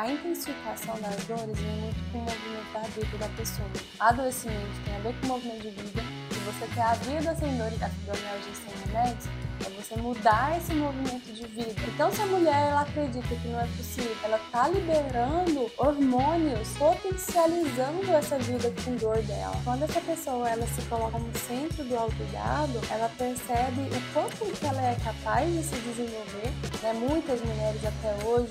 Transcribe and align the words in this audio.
a 0.00 0.10
intensificação 0.10 0.98
das 1.02 1.24
dores 1.26 1.58
vem 1.58 1.76
muito 1.76 2.10
com 2.10 2.18
o 2.18 2.22
movimento 2.22 2.72
da 2.72 2.80
vida 2.88 3.18
da 3.18 3.28
pessoa. 3.36 3.68
Adoecimento 4.00 4.82
tem 4.82 4.96
a 4.96 5.00
ver 5.00 5.14
com 5.20 5.26
o 5.26 5.28
movimento 5.28 5.60
de 5.60 5.70
vida. 5.72 6.39
Você 6.50 6.66
quer 6.74 6.82
a 6.82 6.94
vida 6.94 7.32
sem 7.36 7.56
dor, 7.56 7.68
a 7.68 7.88
fibromialgia 7.88 8.52
sem 8.54 8.92
remédios, 8.92 9.28
é 9.64 9.70
você 9.70 9.94
mudar 9.96 10.58
esse 10.58 10.74
movimento 10.74 11.32
de 11.32 11.46
vida. 11.46 11.80
Então, 11.86 12.10
se 12.10 12.20
a 12.22 12.26
mulher 12.26 12.70
ela 12.70 12.80
acredita 12.80 13.28
que 13.28 13.48
não 13.48 13.60
é 13.60 13.66
possível, 13.76 14.16
ela 14.24 14.36
está 14.36 14.66
liberando 14.66 15.70
hormônios, 15.78 16.68
potencializando 16.76 18.10
essa 18.12 18.36
vida 18.38 18.72
com 18.84 18.96
dor 18.96 19.22
dela. 19.22 19.54
Quando 19.62 19.84
essa 19.84 20.00
pessoa 20.00 20.48
ela 20.48 20.66
se 20.66 20.82
coloca 20.82 21.12
como 21.12 21.38
centro 21.38 21.84
do 21.84 21.96
autocuidado, 21.96 22.80
ela 22.90 23.08
percebe 23.16 23.82
o 23.82 24.12
quanto 24.12 24.58
que 24.58 24.66
ela 24.66 24.82
é 24.82 24.96
capaz 25.04 25.52
de 25.52 25.62
se 25.62 25.76
desenvolver. 25.76 26.50
Né? 26.82 26.92
Muitas 26.94 27.40
mulheres 27.42 27.80
até 27.84 28.26
hoje 28.26 28.50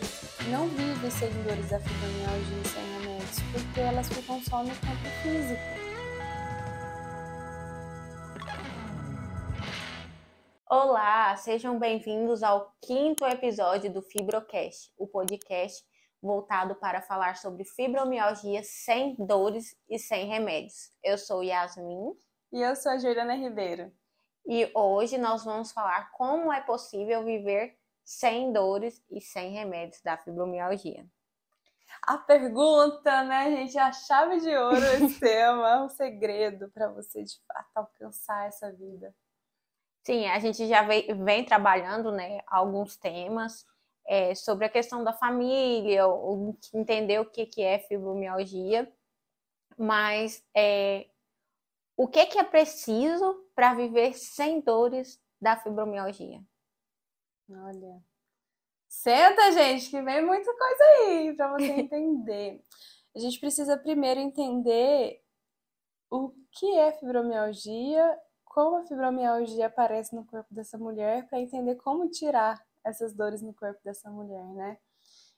não 0.50 0.70
vivem 0.70 1.12
seguidores 1.12 1.70
da 1.70 1.80
fibromialgia 1.82 2.64
sem 2.64 3.02
remédios, 3.02 3.40
porque 3.52 3.82
elas 3.82 4.08
ficam 4.08 4.42
só 4.42 4.64
no 4.64 4.70
campo 4.70 5.10
físico. 5.22 5.79
Olá, 10.72 11.36
sejam 11.36 11.80
bem-vindos 11.80 12.44
ao 12.44 12.72
quinto 12.80 13.26
episódio 13.26 13.92
do 13.92 14.04
Fibrocast, 14.04 14.94
o 15.00 15.08
podcast 15.08 15.84
voltado 16.22 16.76
para 16.76 17.02
falar 17.02 17.38
sobre 17.38 17.64
fibromialgia 17.64 18.62
sem 18.64 19.16
dores 19.18 19.76
e 19.90 19.98
sem 19.98 20.28
remédios. 20.28 20.92
Eu 21.04 21.18
sou 21.18 21.42
Yasmin. 21.44 22.16
E 22.54 22.62
eu 22.62 22.76
sou 22.76 22.92
a 22.92 23.00
Juliana 23.00 23.34
Ribeiro. 23.34 23.92
E 24.46 24.70
hoje 24.76 25.18
nós 25.18 25.44
vamos 25.44 25.72
falar 25.72 26.12
como 26.12 26.54
é 26.54 26.62
possível 26.62 27.26
viver 27.26 27.76
sem 28.06 28.54
dores 28.54 29.04
e 29.10 29.20
sem 29.20 29.50
remédios 29.50 30.04
da 30.04 30.18
fibromialgia. 30.18 31.04
A 32.04 32.16
pergunta, 32.16 33.24
né, 33.24 33.50
gente? 33.56 33.76
A 33.80 33.92
chave 33.92 34.40
de 34.40 34.56
ouro 34.56 34.86
esse 34.86 35.18
tema, 35.20 35.86
o 35.86 35.90
segredo 35.90 36.70
para 36.70 36.90
você 36.90 37.24
de 37.24 37.40
fato 37.48 37.72
alcançar 37.74 38.48
essa 38.48 38.72
vida. 38.72 39.12
Sim, 40.04 40.28
a 40.28 40.40
gente 40.40 40.68
já 40.68 40.82
vem, 40.84 41.44
trabalhando 41.46 42.12
né, 42.12 42.40
alguns 42.48 42.96
temas 42.98 43.66
é, 44.08 44.34
sobre 44.34 44.66
a 44.66 44.70
questão 44.70 45.04
da 45.04 45.14
família, 45.14 46.04
entender 46.74 47.20
o 47.20 47.30
que, 47.30 47.46
que 47.46 47.62
é 47.62 47.80
fibromialgia, 47.80 48.92
mas 49.78 50.44
é, 50.56 51.08
o 51.96 52.08
que, 52.08 52.26
que 52.26 52.40
é 52.40 52.44
preciso 52.44 53.46
para 53.54 53.74
viver 53.74 54.14
sem 54.14 54.62
dores 54.62 55.22
da 55.40 55.58
fibromialgia? 55.58 56.42
Olha, 57.50 58.02
senta, 58.88 59.52
gente, 59.52 59.90
que 59.90 60.02
vem 60.02 60.26
muita 60.26 60.52
coisa 60.56 60.84
aí 60.84 61.36
para 61.36 61.52
você 61.52 61.72
entender. 61.82 62.64
a 63.16 63.20
gente 63.20 63.40
precisa 63.40 63.78
primeiro 63.78 64.20
entender 64.20 65.22
o 66.10 66.32
que 66.52 66.78
é 66.78 66.92
fibromialgia 66.94 68.18
como 68.50 68.78
a 68.78 68.86
fibromialgia 68.86 69.68
aparece 69.68 70.14
no 70.16 70.26
corpo 70.26 70.54
dessa 70.54 70.78
mulher 70.78 71.30
para 71.30 71.40
entender 71.40 71.76
como 71.76 72.10
tirar 72.10 72.62
essas 72.84 73.14
dores 73.14 73.42
no 73.42 73.54
corpo 73.54 73.80
dessa 73.84 74.10
mulher, 74.10 74.44
né? 74.56 74.78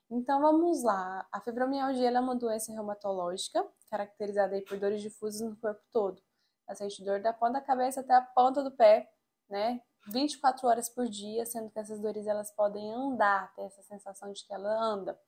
Então 0.10 0.42
vamos 0.42 0.82
lá. 0.84 1.28
A 1.32 1.40
fibromialgia 1.42 2.10
é 2.10 2.20
uma 2.20 2.36
doença 2.36 2.72
reumatológica 2.72 3.66
caracterizada 3.90 4.60
por 4.68 4.80
dores 4.80 5.02
difusas 5.02 5.42
no 5.42 5.56
corpo 5.58 5.82
todo. 5.92 6.22
Ela 6.68 6.76
sente 6.76 7.04
dor 7.04 7.22
da 7.22 7.34
ponta 7.34 7.54
da 7.54 7.62
cabeça 7.62 8.00
até 8.00 8.14
a 8.16 8.22
ponta 8.22 8.64
do 8.64 8.72
pé, 8.72 9.12
né? 9.50 9.82
24 10.08 10.68
horas 10.68 10.90
por 10.90 11.08
dia, 11.08 11.46
sendo 11.46 11.70
que 11.70 11.78
essas 11.78 12.00
dores 12.00 12.26
elas 12.26 12.50
podem 12.52 12.92
andar, 12.94 13.54
ter 13.54 13.64
essa 13.64 13.84
sensação 13.84 14.32
de 14.32 14.46
que 14.46 14.54
ela 14.54 14.70
anda. 14.82 15.20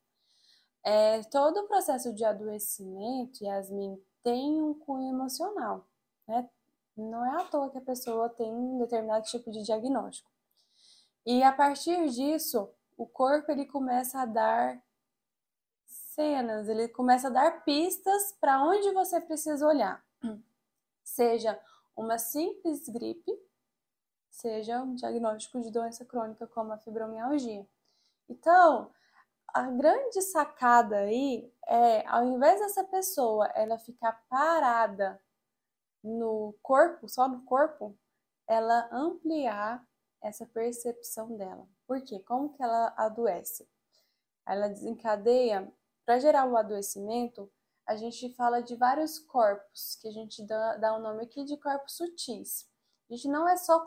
É, 0.84 1.22
todo 1.24 1.58
o 1.58 1.68
processo 1.68 2.14
de 2.14 2.24
adoecimento, 2.26 3.44
Yasmin, 3.44 4.02
tem 4.24 4.62
um 4.62 4.74
cunho 4.74 5.14
emocional, 5.14 5.88
né? 6.28 6.50
Não 6.96 7.26
é 7.26 7.42
à 7.42 7.46
toa 7.46 7.70
que 7.70 7.78
a 7.78 7.82
pessoa 7.82 8.30
tem 8.30 8.52
um 8.54 8.78
determinado 8.78 9.26
tipo 9.26 9.50
de 9.52 9.64
diagnóstico. 9.64 10.32
E 11.26 11.42
a 11.42 11.52
partir 11.52 12.10
disso, 12.10 12.70
o 12.98 13.06
corpo 13.06 13.52
ele 13.52 13.66
começa 13.66 14.22
a 14.22 14.26
dar 14.26 14.82
cenas, 15.86 16.68
ele 16.70 16.88
começa 16.88 17.28
a 17.28 17.32
dar 17.32 17.64
pistas 17.64 18.34
para 18.40 18.64
onde 18.64 18.92
você 18.92 19.20
precisa 19.20 19.66
olhar. 19.66 20.04
Seja 21.04 21.60
uma 21.96 22.18
simples 22.18 22.88
gripe, 22.88 23.32
seja 24.30 24.82
um 24.82 24.96
diagnóstico 24.96 25.62
de 25.62 25.72
doença 25.72 26.06
crônica 26.06 26.46
como 26.48 26.74
a 26.74 26.78
fibromialgia. 26.78 27.68
Então, 28.30 28.92
a 29.48 29.64
grande 29.70 30.22
sacada 30.22 30.98
aí 30.98 31.52
é, 31.68 32.06
ao 32.08 32.26
invés 32.26 32.60
dessa 32.60 32.84
pessoa 32.84 33.48
ela 33.54 33.78
ficar 33.78 34.24
parada 34.28 35.20
no 36.04 36.56
corpo, 36.62 37.08
só 37.08 37.28
no 37.28 37.44
corpo, 37.46 37.98
ela 38.48 38.90
ampliar 38.92 39.86
essa 40.22 40.46
percepção 40.46 41.36
dela. 41.38 41.68
Por 41.88 42.02
quê? 42.02 42.20
Como 42.20 42.54
que 42.54 42.62
ela 42.62 42.94
adoece? 42.98 43.68
Ela 44.46 44.68
desencadeia, 44.68 45.72
para 46.06 46.20
gerar 46.20 46.46
o 46.46 46.58
adoecimento, 46.58 47.52
a 47.86 47.96
gente 47.96 48.34
fala 48.36 48.62
de 48.62 48.76
vários 48.76 49.20
corpos, 49.20 49.98
que 50.02 50.08
a 50.08 50.12
gente 50.12 50.46
dá, 50.46 50.78
dá 50.78 50.94
o 50.94 51.00
um 51.00 51.02
nome 51.02 51.24
aqui 51.24 51.44
de 51.44 51.58
corpos 51.58 51.98
sutis. 51.98 52.68
A 53.10 53.14
gente 53.14 53.28
não 53.28 53.48
é 53.48 53.58
só 53.58 53.86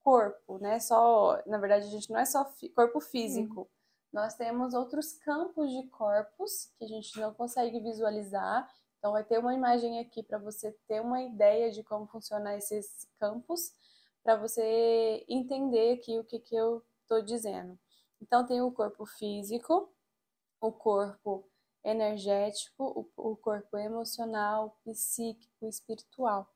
corpo, 0.00 0.58
né? 0.58 0.78
Só, 0.80 1.42
na 1.46 1.58
verdade, 1.58 1.86
a 1.86 1.90
gente 1.90 2.10
não 2.10 2.18
é 2.18 2.24
só 2.24 2.50
corpo 2.74 3.00
físico. 3.00 3.60
Uhum. 3.60 3.66
Nós 4.12 4.34
temos 4.34 4.74
outros 4.74 5.12
campos 5.18 5.70
de 5.70 5.86
corpos 5.88 6.72
que 6.78 6.84
a 6.84 6.88
gente 6.88 7.18
não 7.20 7.32
consegue 7.34 7.80
visualizar 7.80 8.70
então, 8.98 9.12
vai 9.12 9.22
ter 9.24 9.38
uma 9.38 9.54
imagem 9.54 10.00
aqui 10.00 10.22
para 10.22 10.38
você 10.38 10.72
ter 10.88 11.00
uma 11.00 11.22
ideia 11.22 11.70
de 11.70 11.84
como 11.84 12.06
funcionam 12.08 12.50
esses 12.52 13.06
campos, 13.18 13.72
para 14.24 14.36
você 14.36 15.24
entender 15.28 15.94
aqui 15.94 16.18
o 16.18 16.24
que, 16.24 16.40
que 16.40 16.54
eu 16.54 16.82
estou 17.02 17.22
dizendo. 17.22 17.78
Então, 18.20 18.44
tem 18.44 18.60
o 18.60 18.72
corpo 18.72 19.06
físico, 19.06 19.92
o 20.60 20.72
corpo 20.72 21.48
energético, 21.84 23.08
o, 23.16 23.30
o 23.30 23.36
corpo 23.36 23.78
emocional, 23.78 24.76
psíquico, 24.84 25.66
espiritual, 25.66 26.52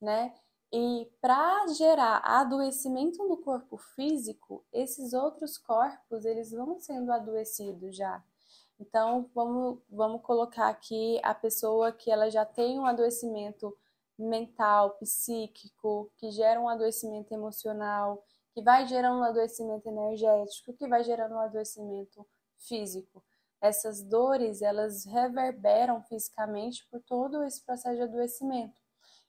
né? 0.00 0.34
E 0.72 1.10
para 1.20 1.66
gerar 1.68 2.18
adoecimento 2.18 3.26
no 3.26 3.38
corpo 3.38 3.78
físico, 3.78 4.64
esses 4.72 5.14
outros 5.14 5.56
corpos 5.56 6.26
eles 6.26 6.50
vão 6.50 6.78
sendo 6.78 7.10
adoecidos 7.10 7.96
já. 7.96 8.22
Então, 8.78 9.30
vamos, 9.34 9.78
vamos 9.88 10.22
colocar 10.22 10.68
aqui 10.68 11.18
a 11.22 11.34
pessoa 11.34 11.92
que 11.92 12.10
ela 12.10 12.30
já 12.30 12.44
tem 12.44 12.78
um 12.78 12.86
adoecimento 12.86 13.76
mental, 14.18 14.96
psíquico, 14.98 16.10
que 16.16 16.30
gera 16.30 16.60
um 16.60 16.68
adoecimento 16.68 17.32
emocional, 17.32 18.22
que 18.52 18.62
vai 18.62 18.86
gerando 18.86 19.20
um 19.20 19.24
adoecimento 19.24 19.86
energético, 19.88 20.72
que 20.74 20.88
vai 20.88 21.04
gerando 21.04 21.34
um 21.34 21.40
adoecimento 21.40 22.26
físico. 22.58 23.22
Essas 23.60 24.02
dores, 24.02 24.62
elas 24.62 25.04
reverberam 25.04 26.02
fisicamente 26.02 26.86
por 26.90 27.00
todo 27.02 27.42
esse 27.44 27.64
processo 27.64 27.96
de 27.96 28.02
adoecimento. 28.02 28.80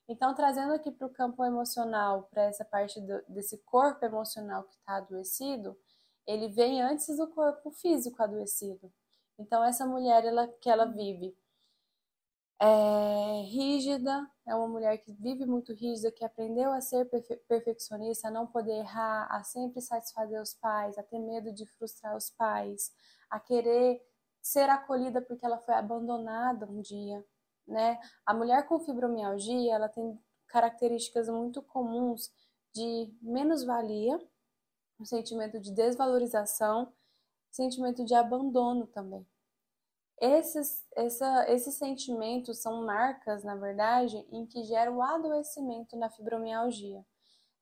Então, 0.08 0.34
trazendo 0.34 0.72
aqui 0.72 0.90
para 0.90 1.06
o 1.06 1.12
campo 1.12 1.44
emocional, 1.44 2.28
para 2.30 2.44
essa 2.44 2.64
parte 2.64 3.00
do, 3.00 3.22
desse 3.28 3.58
corpo 3.58 4.04
emocional 4.04 4.64
que 4.64 4.74
está 4.74 4.96
adoecido, 4.96 5.76
ele 6.26 6.48
vem 6.48 6.80
antes 6.80 7.16
do 7.16 7.28
corpo 7.28 7.70
físico 7.70 8.22
adoecido. 8.22 8.90
Então, 9.38 9.62
essa 9.64 9.86
mulher 9.86 10.24
ela, 10.24 10.48
que 10.60 10.68
ela 10.68 10.84
vive 10.84 11.36
é 12.60 13.42
rígida, 13.42 14.28
é 14.46 14.54
uma 14.54 14.66
mulher 14.66 14.98
que 14.98 15.12
vive 15.12 15.46
muito 15.46 15.72
rígida, 15.72 16.10
que 16.10 16.24
aprendeu 16.24 16.72
a 16.72 16.80
ser 16.80 17.04
perfe 17.08 17.36
perfeccionista, 17.48 18.28
a 18.28 18.30
não 18.32 18.46
poder 18.48 18.78
errar, 18.78 19.28
a 19.30 19.44
sempre 19.44 19.80
satisfazer 19.80 20.40
os 20.42 20.54
pais, 20.54 20.98
a 20.98 21.02
ter 21.04 21.20
medo 21.20 21.52
de 21.52 21.64
frustrar 21.66 22.16
os 22.16 22.30
pais, 22.30 22.92
a 23.30 23.38
querer 23.38 24.02
ser 24.42 24.68
acolhida 24.70 25.22
porque 25.22 25.46
ela 25.46 25.58
foi 25.58 25.74
abandonada 25.74 26.66
um 26.66 26.80
dia, 26.80 27.24
né? 27.66 28.00
A 28.26 28.34
mulher 28.34 28.66
com 28.66 28.80
fibromialgia, 28.80 29.74
ela 29.74 29.88
tem 29.88 30.18
características 30.48 31.28
muito 31.28 31.62
comuns 31.62 32.30
de 32.74 33.14
menos-valia, 33.22 34.18
um 34.98 35.04
sentimento 35.04 35.60
de 35.60 35.72
desvalorização 35.72 36.92
sentimento 37.50 38.04
de 38.04 38.14
abandono 38.14 38.86
também. 38.86 39.26
Esses, 40.20 40.84
essa, 40.96 41.48
esses 41.48 41.76
sentimentos 41.76 42.60
são 42.60 42.84
marcas, 42.84 43.44
na 43.44 43.54
verdade, 43.54 44.16
em 44.32 44.46
que 44.46 44.64
geram 44.64 44.96
o 44.96 45.02
adoecimento 45.02 45.96
na 45.96 46.10
fibromialgia. 46.10 47.04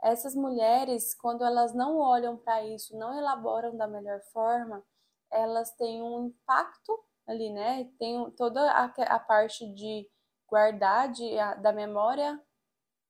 Essas 0.03 0.35
mulheres, 0.35 1.15
quando 1.15 1.45
elas 1.45 1.75
não 1.75 1.99
olham 1.99 2.37
para 2.37 2.65
isso, 2.65 2.97
não 2.97 3.19
elaboram 3.19 3.77
da 3.77 3.87
melhor 3.87 4.21
forma, 4.33 4.83
elas 5.31 5.71
têm 5.73 6.03
um 6.03 6.27
impacto 6.29 6.99
ali, 7.27 7.51
né? 7.51 7.91
Tem 7.99 8.31
toda 8.33 8.71
a, 8.71 8.85
a 8.85 9.19
parte 9.19 9.67
de 9.75 10.09
guardar 10.49 11.11
de, 11.11 11.39
a, 11.39 11.55
da 11.55 11.73
memória, 11.73 12.41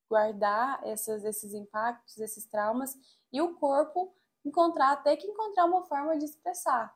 guardar 0.09 0.85
esses, 0.87 1.23
esses 1.23 1.53
impactos, 1.53 2.17
esses 2.17 2.45
traumas, 2.47 2.95
e 3.31 3.41
o 3.41 3.55
corpo 3.55 4.13
encontrar, 4.43 5.03
ter 5.03 5.17
que 5.17 5.27
encontrar 5.27 5.65
uma 5.65 5.85
forma 5.85 6.17
de 6.17 6.25
expressar. 6.25 6.93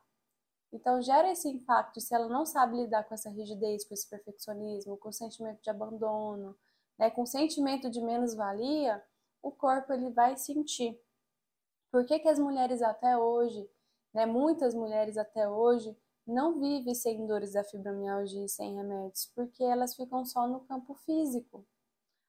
Então, 0.72 1.02
gera 1.02 1.30
esse 1.30 1.48
impacto 1.48 2.00
se 2.00 2.14
ela 2.14 2.28
não 2.28 2.46
sabe 2.46 2.76
lidar 2.76 3.04
com 3.04 3.14
essa 3.14 3.28
rigidez, 3.28 3.84
com 3.84 3.92
esse 3.92 4.08
perfeccionismo, 4.08 4.96
com 4.96 5.10
o 5.10 5.12
sentimento 5.12 5.62
de 5.62 5.68
abandono, 5.68 6.56
né, 6.98 7.10
com 7.10 7.22
o 7.22 7.26
sentimento 7.26 7.90
de 7.90 8.00
menos-valia, 8.00 9.02
o 9.42 9.50
corpo 9.50 9.92
ele 9.92 10.10
vai 10.10 10.36
sentir. 10.36 10.98
Por 11.90 12.06
que, 12.06 12.18
que 12.20 12.28
as 12.28 12.38
mulheres 12.38 12.80
até 12.80 13.18
hoje, 13.18 13.68
né, 14.14 14.24
muitas 14.24 14.74
mulheres 14.74 15.18
até 15.18 15.46
hoje, 15.48 15.94
não 16.26 16.58
vivem 16.58 16.94
sem 16.94 17.26
dores 17.26 17.52
da 17.52 17.64
fibromialgia 17.64 18.44
e 18.44 18.48
sem 18.48 18.74
remédios? 18.74 19.30
Porque 19.34 19.62
elas 19.62 19.94
ficam 19.94 20.24
só 20.24 20.46
no 20.46 20.60
campo 20.60 20.94
físico. 20.94 21.66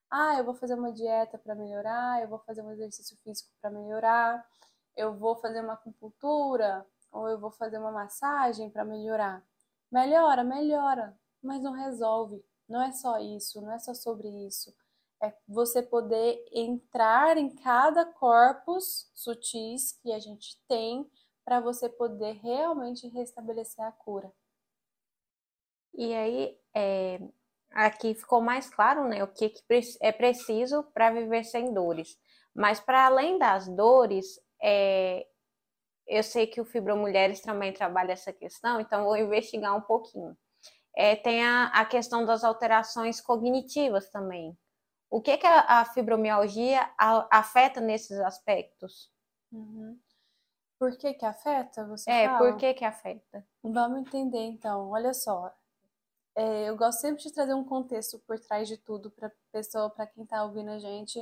Ah, 0.09 0.37
eu 0.37 0.43
vou 0.43 0.53
fazer 0.53 0.75
uma 0.75 0.91
dieta 0.91 1.37
para 1.37 1.55
melhorar, 1.55 2.21
eu 2.21 2.27
vou 2.27 2.39
fazer 2.39 2.61
um 2.61 2.71
exercício 2.71 3.17
físico 3.23 3.49
para 3.61 3.71
melhorar, 3.71 4.45
eu 4.95 5.15
vou 5.15 5.35
fazer 5.37 5.61
uma 5.61 5.73
acupuntura, 5.73 6.85
ou 7.13 7.29
eu 7.29 7.39
vou 7.39 7.51
fazer 7.51 7.77
uma 7.77 7.91
massagem 7.91 8.69
para 8.69 8.83
melhorar. 8.83 9.45
Melhora, 9.91 10.43
melhora, 10.43 11.17
mas 11.41 11.61
não 11.61 11.71
resolve. 11.71 12.43
Não 12.67 12.81
é 12.81 12.91
só 12.91 13.19
isso, 13.19 13.61
não 13.61 13.71
é 13.71 13.79
só 13.79 13.93
sobre 13.93 14.27
isso. 14.47 14.75
É 15.21 15.33
você 15.47 15.81
poder 15.81 16.43
entrar 16.51 17.37
em 17.37 17.49
cada 17.55 18.05
corpus 18.05 19.09
sutis 19.13 19.93
que 20.01 20.11
a 20.11 20.19
gente 20.19 20.59
tem 20.67 21.09
para 21.45 21.59
você 21.61 21.87
poder 21.87 22.33
realmente 22.41 23.07
restabelecer 23.07 23.85
a 23.85 23.91
cura. 23.91 24.33
E 25.93 26.13
aí, 26.13 26.57
é, 26.73 27.21
aqui 27.71 28.15
ficou 28.15 28.41
mais 28.41 28.69
claro, 28.69 29.07
né, 29.07 29.23
o 29.23 29.27
que, 29.27 29.49
que 29.49 29.63
é 30.01 30.11
preciso 30.11 30.83
para 30.93 31.11
viver 31.11 31.43
sem 31.43 31.73
dores. 31.73 32.17
Mas 32.53 32.79
para 32.79 33.05
além 33.05 33.37
das 33.37 33.67
dores, 33.67 34.39
é, 34.61 35.27
eu 36.07 36.23
sei 36.23 36.47
que 36.47 36.59
o 36.59 36.65
Fibromulheres 36.65 37.41
também 37.41 37.73
trabalha 37.73 38.13
essa 38.13 38.33
questão, 38.33 38.79
então 38.79 39.05
vou 39.05 39.17
investigar 39.17 39.75
um 39.75 39.81
pouquinho. 39.81 40.37
É, 40.95 41.15
tem 41.15 41.43
a, 41.43 41.67
a, 41.67 41.85
questão 41.85 42.25
das 42.25 42.43
alterações 42.43 43.19
cognitivas 43.19 44.09
também. 44.09 44.57
O 45.09 45.21
que, 45.21 45.37
que 45.37 45.47
a, 45.47 45.79
a 45.79 45.85
fibromialgia 45.85 46.87
a, 46.97 47.39
afeta 47.39 47.81
nesses 47.81 48.19
aspectos? 48.19 49.11
Uhum. 49.51 49.99
Por 50.77 50.95
que 50.97 51.13
que 51.13 51.25
afeta? 51.25 51.85
Você 51.87 52.11
é, 52.11 52.25
fala? 52.27 52.37
por 52.37 52.57
que 52.57 52.73
que 52.73 52.85
afeta? 52.85 53.45
Vamos 53.63 53.99
entender 53.99 54.43
então. 54.43 54.89
Olha 54.89 55.13
só, 55.13 55.51
é, 56.35 56.69
eu 56.69 56.75
gosto 56.75 57.01
sempre 57.01 57.23
de 57.23 57.31
trazer 57.31 57.53
um 57.53 57.63
contexto 57.63 58.19
por 58.19 58.39
trás 58.39 58.67
de 58.67 58.77
tudo 58.77 59.09
para 59.09 59.31
pessoa, 59.51 59.89
para 59.89 60.05
quem 60.05 60.23
está 60.23 60.43
ouvindo 60.43 60.71
a 60.71 60.79
gente, 60.79 61.19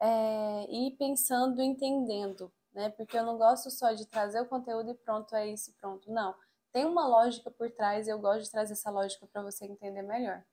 é, 0.00 0.66
ir 0.70 0.96
pensando, 0.96 1.62
entendendo 1.62 2.52
né? 2.74 2.90
Porque 2.90 3.16
eu 3.16 3.24
não 3.24 3.38
gosto 3.38 3.70
só 3.70 3.92
de 3.92 4.04
trazer 4.06 4.40
o 4.40 4.48
conteúdo 4.48 4.90
e 4.90 4.94
pronto, 4.94 5.34
é 5.34 5.46
isso, 5.46 5.72
pronto. 5.80 6.10
Não. 6.10 6.34
Tem 6.72 6.84
uma 6.84 7.06
lógica 7.06 7.50
por 7.50 7.70
trás 7.70 8.06
e 8.06 8.10
eu 8.10 8.18
gosto 8.18 8.42
de 8.42 8.50
trazer 8.50 8.72
essa 8.72 8.90
lógica 8.90 9.26
para 9.26 9.42
você 9.42 9.64
entender 9.64 10.02
melhor. 10.02 10.44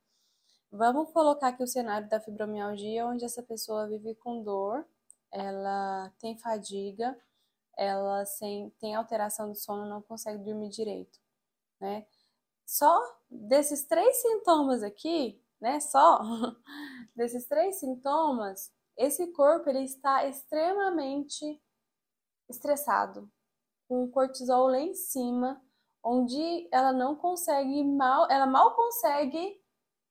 Vamos 0.71 1.12
colocar 1.12 1.50
aqui 1.50 1.63
o 1.63 1.68
cenário 1.68 2.07
da 2.07 2.19
fibromialgia, 2.19 3.06
onde 3.06 3.25
essa 3.25 3.44
pessoa 3.44 3.88
vive 3.88 4.15
com 4.15 4.41
dor, 4.41 4.85
ela 5.31 6.09
tem 6.19 6.38
fadiga, 6.38 7.18
ela 7.75 8.23
tem 8.79 8.95
alteração 8.95 9.50
do 9.50 9.56
sono, 9.56 9.85
não 9.85 10.01
consegue 10.01 10.44
dormir 10.44 10.69
direito, 10.69 11.19
né? 11.79 12.06
Só 12.65 13.01
desses 13.29 13.83
três 13.83 14.21
sintomas 14.21 14.83
aqui, 14.83 15.41
né? 15.59 15.79
Só 15.81 16.21
desses 17.15 17.45
três 17.47 17.77
sintomas, 17.77 18.71
esse 18.95 19.27
corpo 19.33 19.69
ele 19.69 19.83
está 19.83 20.25
extremamente 20.25 21.62
estressado, 22.51 23.30
com 23.88 24.03
o 24.03 24.12
cortisol 24.12 24.68
lá 24.68 24.80
em 24.80 24.94
cima, 24.94 25.62
onde 26.03 26.68
ela 26.71 26.94
não 26.94 27.15
consegue 27.15 27.83
mal, 27.83 28.30
ela 28.30 28.45
mal 28.45 28.75
consegue 28.75 29.59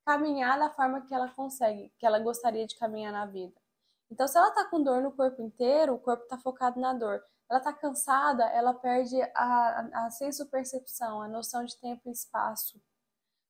caminhar 0.04 0.58
da 0.58 0.70
forma 0.70 1.02
que 1.02 1.14
ela 1.14 1.28
consegue, 1.28 1.92
que 1.98 2.06
ela 2.06 2.18
gostaria 2.18 2.66
de 2.66 2.76
caminhar 2.76 3.12
na 3.12 3.26
vida. 3.26 3.54
Então, 4.10 4.26
se 4.26 4.36
ela 4.36 4.50
tá 4.50 4.64
com 4.64 4.82
dor 4.82 5.00
no 5.00 5.12
corpo 5.12 5.40
inteiro, 5.40 5.94
o 5.94 5.98
corpo 5.98 6.26
tá 6.26 6.36
focado 6.36 6.80
na 6.80 6.92
dor. 6.92 7.22
Ela 7.48 7.60
tá 7.60 7.72
cansada, 7.72 8.44
ela 8.46 8.74
perde 8.74 9.20
a, 9.34 10.06
a, 10.06 10.10
senso-percepção, 10.10 11.22
a 11.22 11.28
noção 11.28 11.64
de 11.64 11.76
tempo 11.78 12.08
e 12.08 12.12
espaço. 12.12 12.80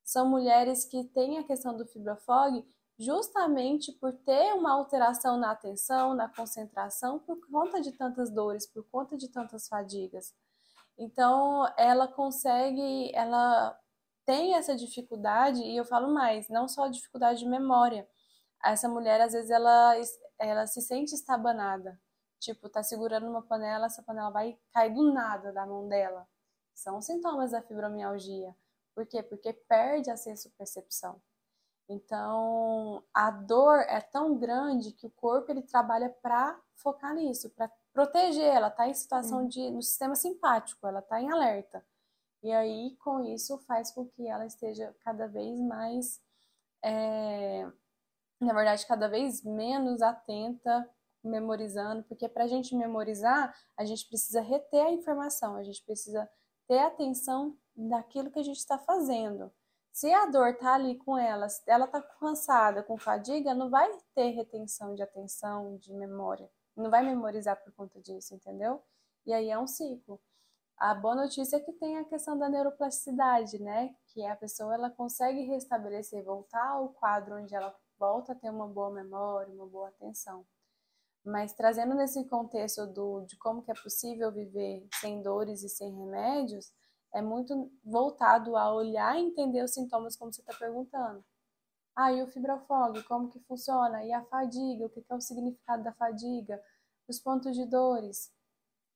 São 0.05 0.29
mulheres 0.29 0.85
que 0.85 1.05
têm 1.05 1.39
a 1.39 1.45
questão 1.45 1.77
do 1.77 1.87
fibrofog 1.87 2.67
justamente 3.01 3.93
por 3.93 4.13
ter 4.13 4.53
uma 4.53 4.73
alteração 4.73 5.39
na 5.39 5.53
atenção, 5.53 6.13
na 6.13 6.29
concentração, 6.29 7.19
por 7.19 7.41
conta 7.49 7.81
de 7.81 7.93
tantas 7.93 8.31
dores, 8.31 8.67
por 8.67 8.85
conta 8.91 9.17
de 9.17 9.27
tantas 9.29 9.67
fadigas. 9.67 10.35
Então, 10.99 11.67
ela 11.79 12.07
consegue, 12.07 13.11
ela 13.15 13.75
tem 14.27 14.55
essa 14.55 14.77
dificuldade, 14.77 15.63
e 15.63 15.75
eu 15.75 15.85
falo 15.87 16.13
mais, 16.13 16.51
não 16.51 16.69
só 16.69 16.89
dificuldade 16.89 17.39
de 17.39 17.49
memória. 17.49 18.07
Essa 18.63 18.87
mulher, 18.87 19.19
às 19.23 19.33
vezes, 19.33 19.51
ela, 19.51 19.95
ela 20.39 20.67
se 20.67 20.83
sente 20.83 21.15
estabanada. 21.15 21.99
Tipo, 22.39 22.69
tá 22.69 22.83
segurando 22.83 23.27
uma 23.27 23.43
panela, 23.43 23.87
essa 23.87 24.03
panela 24.03 24.29
vai 24.29 24.59
cair 24.75 24.93
do 24.93 25.11
nada 25.11 25.55
da 25.55 25.65
mão 25.65 25.89
dela. 25.89 26.29
São 26.75 27.01
sintomas 27.01 27.53
da 27.53 27.63
fibromialgia. 27.63 28.55
Por 28.95 29.07
quê? 29.07 29.23
Porque 29.23 29.55
perde 29.55 30.11
a 30.11 30.19
senso-percepção. 30.19 31.19
Então, 31.93 33.03
a 33.13 33.33
dor 33.33 33.81
é 33.81 34.01
tão 34.01 34.39
grande 34.39 34.93
que 34.93 35.09
o 35.09 35.11
corpo 35.11 35.51
ele 35.51 35.61
trabalha 35.61 36.09
para 36.23 36.57
focar 36.77 37.13
nisso, 37.13 37.51
para 37.51 37.69
proteger. 37.93 38.45
Ela 38.45 38.69
está 38.69 38.89
em 38.89 38.95
situação 38.95 39.49
de 39.49 39.69
no 39.73 39.83
sistema 39.83 40.15
simpático, 40.15 40.87
ela 40.87 41.01
está 41.01 41.21
em 41.21 41.33
alerta. 41.33 41.85
E 42.45 42.53
aí, 42.53 42.97
com 42.99 43.25
isso, 43.25 43.59
faz 43.67 43.91
com 43.91 44.07
que 44.07 44.25
ela 44.29 44.47
esteja 44.47 44.95
cada 45.01 45.27
vez 45.27 45.59
mais, 45.59 46.23
é, 46.81 47.67
na 48.41 48.55
verdade, 48.55 48.87
cada 48.87 49.09
vez 49.09 49.43
menos 49.43 50.01
atenta, 50.01 50.89
memorizando, 51.25 52.05
porque 52.05 52.29
para 52.29 52.45
a 52.45 52.47
gente 52.47 52.73
memorizar, 52.73 53.53
a 53.77 53.85
gente 53.85 54.07
precisa 54.07 54.41
reter 54.41 54.87
a 54.87 54.93
informação, 54.93 55.57
a 55.57 55.65
gente 55.65 55.85
precisa 55.85 56.31
ter 56.69 56.79
atenção 56.79 57.59
daquilo 57.75 58.31
que 58.31 58.39
a 58.39 58.45
gente 58.45 58.59
está 58.59 58.79
fazendo. 58.79 59.53
Se 59.93 60.13
a 60.13 60.27
dor 60.27 60.57
tá 60.57 60.75
ali 60.75 60.97
com 60.97 61.19
ela, 61.19 61.47
ela 61.67 61.87
tá 61.87 62.01
cansada, 62.01 62.83
com 62.83 62.97
fadiga, 62.97 63.55
não 63.55 63.69
vai 63.69 63.91
ter 64.15 64.31
retenção 64.31 64.95
de 64.95 65.03
atenção, 65.03 65.77
de 65.79 65.93
memória. 65.93 66.51
Não 66.77 66.91
vai 66.91 67.03
memorizar 67.03 67.63
por 67.63 67.73
conta 67.75 68.01
disso, 68.01 68.35
entendeu? 68.35 68.83
E 69.27 69.33
aí 69.33 69.51
é 69.51 69.59
um 69.59 69.67
ciclo. 69.67 70.21
A 70.79 70.95
boa 70.95 71.15
notícia 71.15 71.57
é 71.57 71.61
que 71.61 71.73
tem 71.75 71.99
a 71.99 72.05
questão 72.05 72.39
da 72.39 72.49
neuroplasticidade, 72.49 73.59
né? 73.59 73.95
Que 74.09 74.25
a 74.25 74.35
pessoa 74.35 74.75
ela 74.75 74.89
consegue 74.91 75.43
restabelecer, 75.43 76.25
voltar 76.25 76.69
ao 76.69 76.89
quadro 76.91 77.37
onde 77.37 77.55
ela 77.55 77.77
volta 77.99 78.33
a 78.33 78.35
ter 78.35 78.49
uma 78.49 78.67
boa 78.67 78.91
memória, 78.91 79.53
uma 79.53 79.67
boa 79.67 79.89
atenção. 79.89 80.47
Mas 81.23 81.53
trazendo 81.53 81.95
nesse 81.95 82.25
contexto 82.25 82.87
do, 82.87 83.21
de 83.27 83.37
como 83.37 83.63
que 83.63 83.71
é 83.71 83.75
possível 83.75 84.33
viver 84.33 84.89
sem 84.95 85.21
dores 85.21 85.63
e 85.63 85.69
sem 85.69 85.95
remédios, 85.95 86.73
é 87.13 87.21
muito 87.23 87.71
voltado 87.85 88.57
a 88.57 88.73
olhar 88.73 89.17
e 89.17 89.23
entender 89.23 89.63
os 89.63 89.73
sintomas 89.73 90.17
como 90.17 90.33
você 90.33 90.41
está 90.41 90.55
perguntando. 90.55 91.25
Ah, 91.95 92.13
e 92.13 92.23
o 92.23 92.27
fibrofog, 92.27 93.03
como 93.05 93.29
que 93.29 93.41
funciona? 93.41 94.05
E 94.05 94.13
a 94.13 94.25
fadiga, 94.25 94.87
o 94.87 94.89
que 94.89 95.05
é 95.09 95.15
o 95.15 95.21
significado 95.21 95.83
da 95.83 95.93
fadiga? 95.93 96.63
Os 97.09 97.19
pontos 97.19 97.57
de 97.57 97.67
dores. 97.67 98.33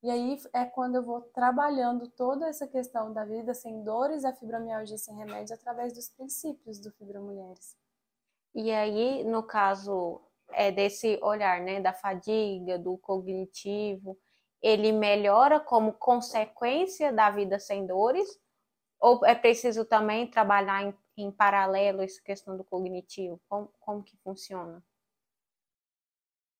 E 0.02 0.10
aí 0.10 0.38
é 0.52 0.64
quando 0.66 0.96
eu 0.96 1.02
vou 1.02 1.22
trabalhando 1.22 2.08
toda 2.08 2.46
essa 2.46 2.66
questão 2.66 3.12
da 3.12 3.24
vida 3.24 3.54
sem 3.54 3.82
dores, 3.82 4.24
a 4.24 4.34
fibromialgia 4.34 4.98
sem 4.98 5.16
remédio, 5.16 5.54
através 5.54 5.94
dos 5.94 6.10
princípios 6.10 6.78
do 6.78 6.90
Fibromulheres. 6.92 7.74
E 8.54 8.70
aí, 8.70 9.24
no 9.24 9.42
caso 9.42 10.20
é 10.52 10.70
desse 10.70 11.18
olhar, 11.22 11.60
né, 11.62 11.80
da 11.80 11.92
fadiga, 11.92 12.78
do 12.78 12.98
cognitivo, 12.98 14.16
ele 14.64 14.92
melhora 14.92 15.60
como 15.60 15.92
consequência 15.92 17.12
da 17.12 17.30
vida 17.30 17.58
sem 17.58 17.86
dores? 17.86 18.26
Ou 18.98 19.22
é 19.26 19.34
preciso 19.34 19.84
também 19.84 20.26
trabalhar 20.26 20.82
em, 20.82 20.94
em 21.18 21.30
paralelo 21.30 22.00
essa 22.00 22.22
questão 22.22 22.56
do 22.56 22.64
cognitivo? 22.64 23.38
Como, 23.46 23.70
como 23.78 24.02
que 24.02 24.16
funciona? 24.24 24.82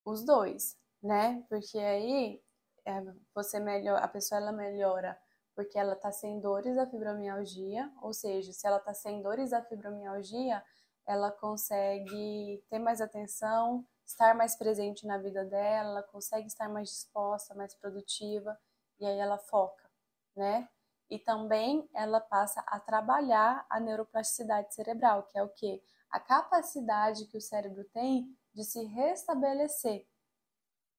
Os 0.04 0.22
dois, 0.22 0.78
né? 1.02 1.42
Porque 1.48 1.78
aí 1.78 2.42
é, 2.84 3.02
você 3.34 3.58
melhora, 3.58 4.04
a 4.04 4.08
pessoa 4.08 4.38
ela 4.38 4.52
melhora 4.52 5.18
porque 5.54 5.78
ela 5.78 5.94
está 5.94 6.12
sem 6.12 6.40
dores 6.40 6.76
da 6.76 6.86
fibromialgia, 6.86 7.90
ou 8.02 8.12
seja, 8.12 8.52
se 8.52 8.66
ela 8.66 8.78
está 8.78 8.92
sem 8.92 9.22
dores 9.22 9.50
da 9.50 9.62
fibromialgia, 9.62 10.62
ela 11.06 11.30
consegue 11.30 12.62
ter 12.68 12.80
mais 12.80 13.00
atenção, 13.00 13.86
estar 14.06 14.34
mais 14.34 14.56
presente 14.56 15.06
na 15.06 15.18
vida 15.18 15.44
dela, 15.44 15.90
ela 15.90 16.02
consegue 16.02 16.46
estar 16.46 16.68
mais 16.68 16.88
disposta, 16.88 17.54
mais 17.54 17.74
produtiva, 17.74 18.58
e 19.00 19.06
aí 19.06 19.18
ela 19.18 19.38
foca, 19.38 19.90
né? 20.36 20.68
E 21.10 21.18
também 21.18 21.88
ela 21.94 22.20
passa 22.20 22.60
a 22.66 22.80
trabalhar 22.80 23.66
a 23.68 23.78
neuroplasticidade 23.78 24.74
cerebral, 24.74 25.24
que 25.24 25.38
é 25.38 25.42
o 25.42 25.48
que? 25.48 25.82
A 26.10 26.18
capacidade 26.20 27.26
que 27.26 27.36
o 27.36 27.40
cérebro 27.40 27.84
tem 27.84 28.36
de 28.54 28.64
se 28.64 28.84
restabelecer. 28.84 30.06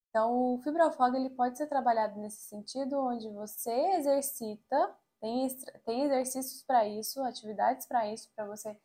Então, 0.09 0.53
o 0.55 0.61
fibrofog 0.61 1.15
ele 1.15 1.29
pode 1.29 1.57
ser 1.57 1.67
trabalhado 1.67 2.19
nesse 2.19 2.43
sentido, 2.43 2.99
onde 2.99 3.29
você 3.29 3.71
exercita, 3.97 4.95
Tem, 5.19 5.47
tem 5.85 6.03
exercícios 6.03 6.61
para 6.63 6.87
isso, 6.87 7.23
atividades 7.23 7.87
para 7.87 8.07
isso, 8.13 8.29
para 8.35 8.45
você 8.45 8.79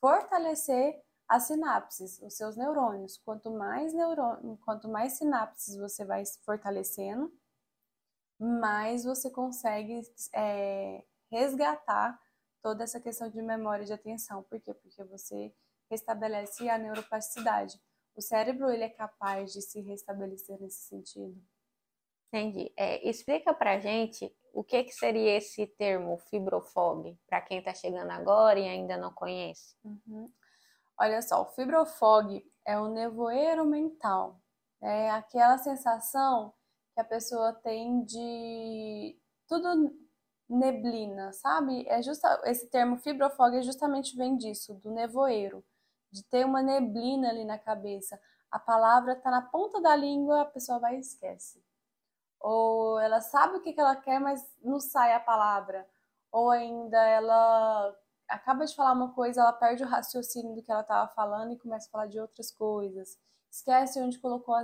fortalecer 0.00 1.03
as 1.28 1.44
sinapses, 1.44 2.20
os 2.22 2.34
seus 2.34 2.56
neurônios. 2.56 3.18
Quanto 3.18 3.50
mais 3.50 3.92
neurônio, 3.92 4.58
quanto 4.64 4.88
mais 4.88 5.14
sinapses 5.14 5.76
você 5.76 6.04
vai 6.04 6.22
fortalecendo, 6.44 7.32
mais 8.38 9.04
você 9.04 9.30
consegue 9.30 10.02
é, 10.34 11.04
resgatar 11.30 12.20
toda 12.62 12.84
essa 12.84 13.00
questão 13.00 13.28
de 13.28 13.40
memória 13.42 13.82
e 13.84 13.86
de 13.86 13.92
atenção. 13.92 14.42
Por 14.42 14.60
quê? 14.60 14.74
Porque 14.74 15.02
você 15.04 15.54
restabelece 15.90 16.68
a 16.68 16.78
neuroplasticidade. 16.78 17.80
O 18.14 18.22
cérebro 18.22 18.70
ele 18.70 18.84
é 18.84 18.88
capaz 18.88 19.52
de 19.52 19.60
se 19.60 19.80
restabelecer 19.80 20.60
nesse 20.60 20.82
sentido. 20.82 21.40
Entendi. 22.28 22.72
É, 22.76 23.08
explica 23.08 23.52
pra 23.52 23.78
gente 23.78 24.34
o 24.52 24.64
que, 24.64 24.84
que 24.84 24.92
seria 24.92 25.36
esse 25.36 25.66
termo 25.66 26.16
fibrofog, 26.30 27.16
para 27.26 27.40
quem 27.40 27.58
está 27.58 27.74
chegando 27.74 28.10
agora 28.10 28.58
e 28.58 28.68
ainda 28.68 28.96
não 28.96 29.12
conhece. 29.12 29.76
Uhum. 29.84 30.32
Olha 30.98 31.20
só, 31.22 31.42
o 31.42 31.46
fibrofog 31.46 32.44
é 32.64 32.78
o 32.78 32.88
nevoeiro 32.88 33.64
mental. 33.64 34.40
É 34.80 35.10
aquela 35.10 35.58
sensação 35.58 36.52
que 36.94 37.00
a 37.00 37.04
pessoa 37.04 37.52
tem 37.52 38.04
de 38.04 39.18
tudo 39.48 39.92
neblina, 40.48 41.32
sabe? 41.32 41.86
É 41.88 42.02
justa, 42.02 42.40
esse 42.44 42.68
termo 42.70 42.96
fibrofog 42.98 43.56
é 43.56 43.62
justamente 43.62 44.16
vem 44.16 44.36
disso, 44.36 44.74
do 44.74 44.90
nevoeiro, 44.90 45.64
de 46.12 46.22
ter 46.24 46.44
uma 46.46 46.62
neblina 46.62 47.30
ali 47.30 47.44
na 47.44 47.58
cabeça. 47.58 48.20
A 48.50 48.58
palavra 48.58 49.14
está 49.14 49.30
na 49.30 49.42
ponta 49.42 49.80
da 49.80 49.96
língua, 49.96 50.42
a 50.42 50.44
pessoa 50.46 50.78
vai 50.78 50.96
e 50.96 51.00
esquece. 51.00 51.62
Ou 52.40 53.00
ela 53.00 53.20
sabe 53.20 53.56
o 53.56 53.60
que 53.62 53.74
ela 53.78 53.96
quer, 53.96 54.20
mas 54.20 54.40
não 54.62 54.78
sai 54.80 55.12
a 55.14 55.20
palavra. 55.20 55.88
Ou 56.30 56.50
ainda 56.50 56.98
ela 57.04 57.96
acaba 58.28 58.64
de 58.64 58.74
falar 58.74 58.92
uma 58.92 59.12
coisa, 59.12 59.40
ela 59.40 59.52
perde 59.52 59.82
o 59.82 59.86
raciocínio 59.86 60.54
do 60.54 60.62
que 60.62 60.70
ela 60.70 60.80
estava 60.80 61.08
falando 61.12 61.52
e 61.52 61.58
começa 61.58 61.88
a 61.88 61.90
falar 61.90 62.06
de 62.06 62.18
outras 62.18 62.50
coisas. 62.50 63.18
Esquece 63.50 64.00
onde 64.00 64.18
colocou 64.18 64.54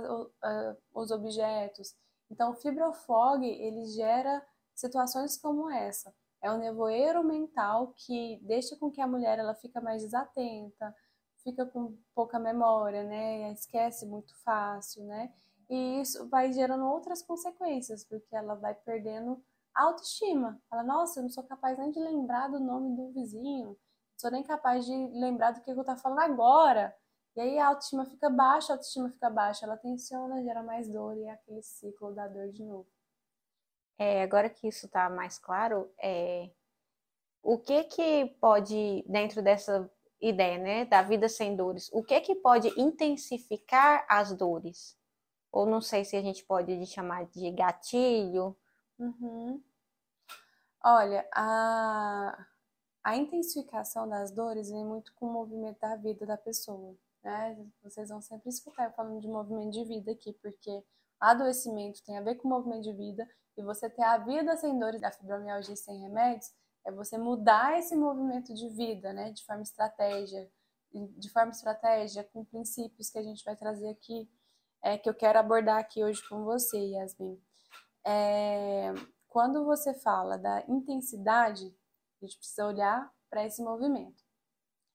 os 0.93 1.11
objetos. 1.11 1.95
Então, 2.29 2.51
o 2.51 2.55
fibrofog, 2.55 3.45
ele 3.45 3.85
gera 3.87 4.45
situações 4.73 5.37
como 5.37 5.69
essa. 5.69 6.13
É 6.41 6.51
um 6.51 6.57
nevoeiro 6.57 7.23
mental 7.23 7.93
que 7.95 8.39
deixa 8.43 8.75
com 8.77 8.89
que 8.89 9.01
a 9.01 9.07
mulher 9.07 9.37
ela 9.37 9.53
fica 9.53 9.79
mais 9.79 10.01
desatenta, 10.01 10.95
fica 11.43 11.65
com 11.65 11.97
pouca 12.15 12.39
memória, 12.39 13.03
né? 13.03 13.51
Esquece 13.51 14.05
muito 14.05 14.33
fácil, 14.43 15.05
né? 15.05 15.33
E 15.69 16.01
isso 16.01 16.27
vai 16.29 16.51
gerando 16.51 16.85
outras 16.85 17.21
consequências, 17.21 18.03
porque 18.03 18.35
ela 18.35 18.55
vai 18.55 18.73
perdendo 18.73 19.41
autoestima. 19.75 20.61
Fala, 20.69 20.83
nossa, 20.83 21.19
eu 21.19 21.23
não 21.23 21.29
sou 21.29 21.43
capaz 21.43 21.77
nem 21.77 21.91
de 21.91 21.99
lembrar 21.99 22.47
do 22.47 22.59
nome 22.59 22.95
do 22.95 23.11
vizinho, 23.11 23.67
não 23.67 23.77
sou 24.17 24.31
nem 24.31 24.43
capaz 24.43 24.85
de 24.85 24.91
lembrar 25.13 25.51
do 25.51 25.61
que 25.61 25.71
eu 25.71 25.83
tô 25.83 25.97
falando 25.97 26.19
agora. 26.19 26.95
E 27.35 27.41
aí 27.41 27.59
a 27.59 27.67
autoestima 27.67 28.05
fica 28.05 28.29
baixa, 28.29 28.73
a 28.73 28.75
autoestima 28.75 29.09
fica 29.09 29.29
baixa, 29.29 29.65
ela 29.65 29.77
tensiona, 29.77 30.43
gera 30.43 30.61
mais 30.61 30.89
dor 30.89 31.17
e 31.17 31.23
é 31.23 31.31
aquele 31.31 31.61
ciclo 31.63 32.13
da 32.13 32.27
dor 32.27 32.49
de 32.51 32.63
novo. 32.63 32.87
É, 33.97 34.23
agora 34.23 34.49
que 34.49 34.67
isso 34.67 34.87
está 34.87 35.09
mais 35.09 35.37
claro, 35.37 35.93
é, 36.01 36.49
o 37.43 37.57
que 37.57 37.83
que 37.85 38.25
pode, 38.39 39.03
dentro 39.07 39.41
dessa 39.41 39.89
ideia, 40.19 40.57
né, 40.57 40.85
da 40.85 41.01
vida 41.01 41.27
sem 41.29 41.55
dores, 41.55 41.89
o 41.93 42.03
que 42.03 42.19
que 42.21 42.35
pode 42.35 42.67
intensificar 42.79 44.05
as 44.09 44.33
dores? 44.33 44.97
Ou 45.51 45.65
não 45.65 45.81
sei 45.81 46.05
se 46.05 46.15
a 46.15 46.21
gente 46.21 46.45
pode 46.45 46.85
chamar 46.85 47.25
de 47.25 47.51
gatilho. 47.51 48.55
Uhum. 49.01 49.59
Olha, 50.83 51.27
a, 51.33 52.45
a 53.03 53.15
intensificação 53.17 54.07
das 54.07 54.31
dores 54.31 54.69
vem 54.69 54.85
muito 54.85 55.11
com 55.15 55.25
o 55.25 55.33
movimento 55.33 55.79
da 55.79 55.95
vida 55.95 56.23
da 56.25 56.37
pessoa 56.37 56.95
né? 57.23 57.57
Vocês 57.83 58.09
vão 58.09 58.21
sempre 58.21 58.49
escutar 58.49 58.85
eu 58.85 58.91
falando 58.91 59.19
de 59.19 59.27
movimento 59.27 59.71
de 59.71 59.83
vida 59.85 60.11
aqui, 60.11 60.33
porque 60.33 60.83
adoecimento 61.19 62.03
tem 62.03 62.17
a 62.17 62.21
ver 62.21 62.35
com 62.35 62.47
movimento 62.47 62.83
de 62.83 62.93
vida 62.93 63.27
e 63.57 63.63
você 63.63 63.89
ter 63.89 64.03
a 64.03 64.17
vida 64.17 64.55
sem 64.57 64.77
dores 64.77 65.01
da 65.01 65.11
fibromialgia 65.11 65.75
sem 65.75 65.99
remédios 66.01 66.51
é 66.85 66.91
você 66.91 67.17
mudar 67.17 67.77
esse 67.77 67.95
movimento 67.95 68.53
de 68.53 68.69
vida, 68.69 69.13
né? 69.13 69.31
De 69.31 69.43
forma 69.45 69.61
estratégia, 69.63 70.49
de 70.93 71.29
forma 71.29 71.51
estratégia 71.51 72.23
com 72.23 72.45
princípios 72.45 73.09
que 73.09 73.19
a 73.19 73.23
gente 73.23 73.43
vai 73.43 73.55
trazer 73.55 73.89
aqui, 73.89 74.29
é, 74.83 74.97
que 74.97 75.09
eu 75.09 75.13
quero 75.13 75.39
abordar 75.39 75.79
aqui 75.79 76.03
hoje 76.03 76.21
com 76.27 76.43
você, 76.43 76.77
Yasmin. 76.77 77.39
É, 78.05 78.93
quando 79.27 79.65
você 79.65 79.93
fala 79.93 80.37
da 80.37 80.63
intensidade, 80.67 81.65
a 82.21 82.25
gente 82.25 82.37
precisa 82.37 82.65
olhar 82.65 83.11
para 83.29 83.45
esse 83.45 83.61
movimento 83.61 84.23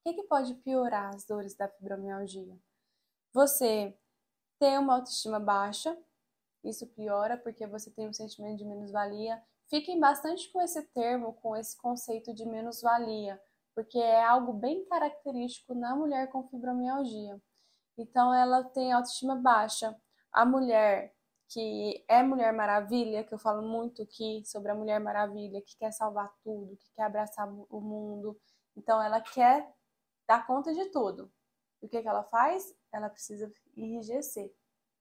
que, 0.06 0.14
que 0.14 0.22
pode 0.28 0.54
piorar 0.54 1.12
as 1.12 1.24
dores 1.24 1.56
da 1.56 1.68
fibromialgia? 1.68 2.56
Você 3.32 3.98
tem 4.58 4.78
uma 4.78 4.94
autoestima 4.94 5.40
baixa, 5.40 5.98
isso 6.62 6.86
piora 6.86 7.36
porque 7.36 7.66
você 7.66 7.90
tem 7.90 8.08
um 8.08 8.12
sentimento 8.12 8.58
de 8.58 8.64
menos-valia. 8.64 9.42
Fiquem 9.68 9.98
bastante 9.98 10.50
com 10.52 10.60
esse 10.60 10.80
termo, 10.92 11.32
com 11.34 11.56
esse 11.56 11.76
conceito 11.76 12.32
de 12.32 12.46
menos-valia, 12.46 13.40
porque 13.74 13.98
é 13.98 14.24
algo 14.24 14.52
bem 14.52 14.84
característico 14.84 15.74
na 15.74 15.96
mulher 15.96 16.30
com 16.30 16.48
fibromialgia. 16.48 17.42
Então, 17.98 18.32
ela 18.32 18.62
tem 18.62 18.92
autoestima 18.92 19.34
baixa. 19.34 19.98
A 20.30 20.44
mulher 20.46 21.15
que 21.48 22.04
é 22.08 22.22
Mulher 22.22 22.52
Maravilha, 22.52 23.24
que 23.24 23.32
eu 23.32 23.38
falo 23.38 23.62
muito 23.62 24.02
aqui 24.02 24.42
sobre 24.44 24.70
a 24.70 24.74
Mulher 24.74 25.00
Maravilha, 25.00 25.62
que 25.62 25.76
quer 25.76 25.92
salvar 25.92 26.32
tudo, 26.42 26.76
que 26.76 26.90
quer 26.94 27.04
abraçar 27.04 27.48
o 27.48 27.80
mundo. 27.80 28.38
Então, 28.76 29.02
ela 29.02 29.20
quer 29.20 29.72
dar 30.26 30.46
conta 30.46 30.72
de 30.74 30.86
tudo. 30.86 31.32
E 31.82 31.86
o 31.86 31.88
que, 31.88 32.02
que 32.02 32.08
ela 32.08 32.24
faz? 32.24 32.74
Ela 32.92 33.08
precisa 33.08 33.52
enrijecer, 33.76 34.52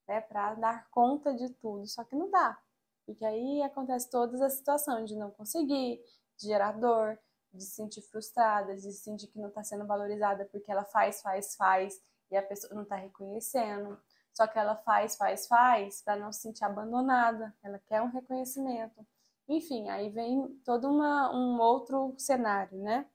né, 0.07 0.21
para 0.21 0.53
dar 0.55 0.89
conta 0.89 1.33
de 1.33 1.49
tudo. 1.53 1.87
Só 1.87 2.03
que 2.03 2.15
não 2.15 2.29
dá. 2.29 2.59
Porque 3.05 3.25
aí 3.25 3.61
acontece 3.61 4.09
todas 4.09 4.41
as 4.41 4.53
situações 4.53 5.09
de 5.09 5.15
não 5.15 5.31
conseguir, 5.31 6.01
de 6.37 6.47
gerar 6.47 6.73
dor, 6.73 7.19
de 7.53 7.63
se 7.63 7.71
sentir 7.71 8.01
frustrada, 8.01 8.75
de 8.75 8.81
se 8.81 9.03
sentir 9.03 9.27
que 9.27 9.39
não 9.39 9.49
está 9.49 9.63
sendo 9.63 9.85
valorizada 9.85 10.45
porque 10.51 10.71
ela 10.71 10.83
faz, 10.85 11.21
faz, 11.21 11.55
faz 11.55 12.01
e 12.29 12.35
a 12.35 12.43
pessoa 12.43 12.73
não 12.73 12.83
está 12.83 12.95
reconhecendo. 12.95 13.97
Só 14.35 14.45
que 14.47 14.59
ela 14.59 14.75
faz, 14.75 15.15
faz, 15.15 15.47
faz 15.47 16.01
para 16.01 16.17
não 16.17 16.31
se 16.31 16.41
sentir 16.41 16.65
abandonada. 16.65 17.55
Ela 17.63 17.79
quer 17.79 18.01
um 18.01 18.11
reconhecimento. 18.11 19.05
Enfim, 19.47 19.89
aí 19.89 20.09
vem 20.09 20.47
todo 20.65 20.89
uma, 20.89 21.33
um 21.35 21.59
outro 21.59 22.13
cenário, 22.17 22.77
né? 22.79 23.07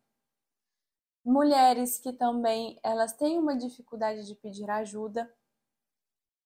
mulheres 1.24 1.98
que 1.98 2.12
também 2.12 2.78
elas 2.82 3.12
têm 3.12 3.38
uma 3.38 3.56
dificuldade 3.56 4.26
de 4.26 4.34
pedir 4.34 4.68
ajuda. 4.70 5.32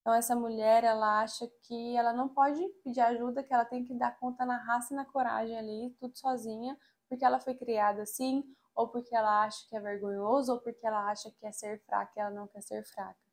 Então 0.01 0.13
essa 0.15 0.37
mulher 0.37 0.85
ela 0.85 1.23
acha 1.23 1.47
que 1.63 1.97
ela 1.97 2.13
não 2.13 2.29
pode 2.29 2.67
pedir 2.83 3.01
ajuda, 3.01 3.43
que 3.43 3.55
ela 3.55 3.65
tem 3.65 3.85
que 3.85 3.95
dar 3.95 4.19
conta 4.19 4.45
na 4.45 4.59
raça 4.59 4.93
e 4.93 4.97
na 4.97 5.05
coragem 5.05 5.57
ali, 5.57 5.97
tudo 5.99 6.17
sozinha, 6.19 6.79
porque 7.09 7.25
ela 7.25 7.41
foi 7.41 7.55
criada 7.55 8.03
assim, 8.03 8.45
ou 8.75 8.89
porque 8.89 9.15
ela 9.15 9.45
acha 9.45 9.67
que 9.69 9.77
é 9.77 9.81
vergonhoso, 9.81 10.53
ou 10.53 10.61
porque 10.61 10.87
ela 10.87 11.11
acha 11.11 11.31
que 11.31 11.47
é 11.47 11.53
ser 11.53 11.81
fraca 11.87 12.13
e 12.17 12.21
ela 12.21 12.31
não 12.31 12.47
quer 12.47 12.63
ser 12.63 12.85
fraca. 12.85 13.24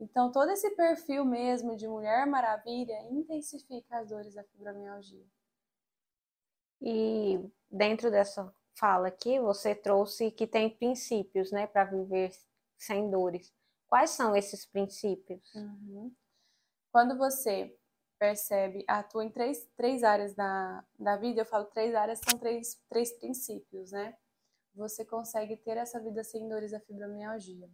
Então 0.00 0.30
todo 0.30 0.50
esse 0.50 0.70
perfil 0.70 1.24
mesmo 1.24 1.76
de 1.76 1.88
mulher 1.88 2.26
maravilha 2.26 3.00
intensifica 3.10 3.98
as 3.98 4.08
dores 4.08 4.34
da 4.34 4.44
fibromialgia. 4.44 5.26
E 6.80 7.40
dentro 7.70 8.10
dessa 8.10 8.54
fala 8.78 9.08
aqui, 9.08 9.40
você 9.40 9.74
trouxe 9.74 10.30
que 10.30 10.46
tem 10.46 10.70
princípios, 10.70 11.50
né, 11.50 11.66
para 11.66 11.84
viver 11.84 12.32
sem 12.76 13.10
dores. 13.10 13.52
Quais 13.88 14.10
são 14.10 14.36
esses 14.36 14.64
princípios? 14.64 15.52
Uhum. 15.54 16.14
Quando 16.92 17.18
você 17.18 17.76
percebe, 18.18 18.84
atua 18.86 19.24
em 19.24 19.30
três, 19.30 19.68
três 19.76 20.04
áreas 20.04 20.34
da, 20.34 20.84
da 20.98 21.16
vida, 21.16 21.40
eu 21.40 21.46
falo 21.46 21.64
três 21.66 21.94
áreas, 21.94 22.20
são 22.20 22.38
três, 22.38 22.80
três 22.88 23.12
princípios, 23.18 23.92
né? 23.92 24.16
Você 24.74 25.04
consegue 25.04 25.56
ter 25.56 25.76
essa 25.76 26.00
vida 26.00 26.22
sem 26.22 26.48
dores 26.48 26.70
da 26.70 26.80
fibromialgia. 26.80 27.68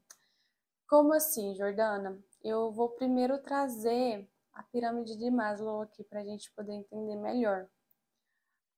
Como 0.89 1.13
assim, 1.13 1.55
Jordana? 1.55 2.19
Eu 2.43 2.71
vou 2.73 2.91
primeiro 2.91 3.39
trazer 3.39 4.29
a 4.53 4.63
pirâmide 4.63 5.17
de 5.17 5.31
Maslow 5.31 5.83
aqui 5.83 6.05
para 6.05 6.21
a 6.21 6.25
gente 6.25 6.51
poder 6.53 6.73
entender 6.73 7.17
melhor. 7.17 7.69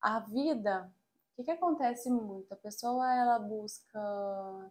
A 0.00 0.20
vida 0.20 0.90
que, 1.36 1.44
que 1.44 1.50
acontece 1.50 2.10
muito? 2.10 2.52
A 2.52 2.56
pessoa 2.56 3.12
ela 3.14 3.38
busca 3.38 4.00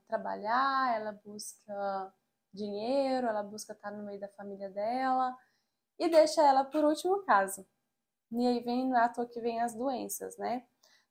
trabalhar, 0.08 0.96
ela 0.96 1.12
busca 1.12 2.14
dinheiro, 2.52 3.28
ela 3.28 3.44
busca 3.44 3.74
estar 3.74 3.92
no 3.92 4.04
meio 4.04 4.20
da 4.20 4.28
família 4.30 4.70
dela 4.70 5.38
e 6.00 6.10
deixa 6.10 6.42
ela 6.42 6.64
por 6.66 6.84
último 6.84 7.24
caso. 7.24 7.66
E 8.32 8.48
aí 8.48 8.60
vem 8.62 8.90
na 8.90 9.08
toa 9.08 9.28
que 9.28 9.40
vem 9.40 9.62
as 9.62 9.76
doenças, 9.76 10.36
né? 10.38 10.66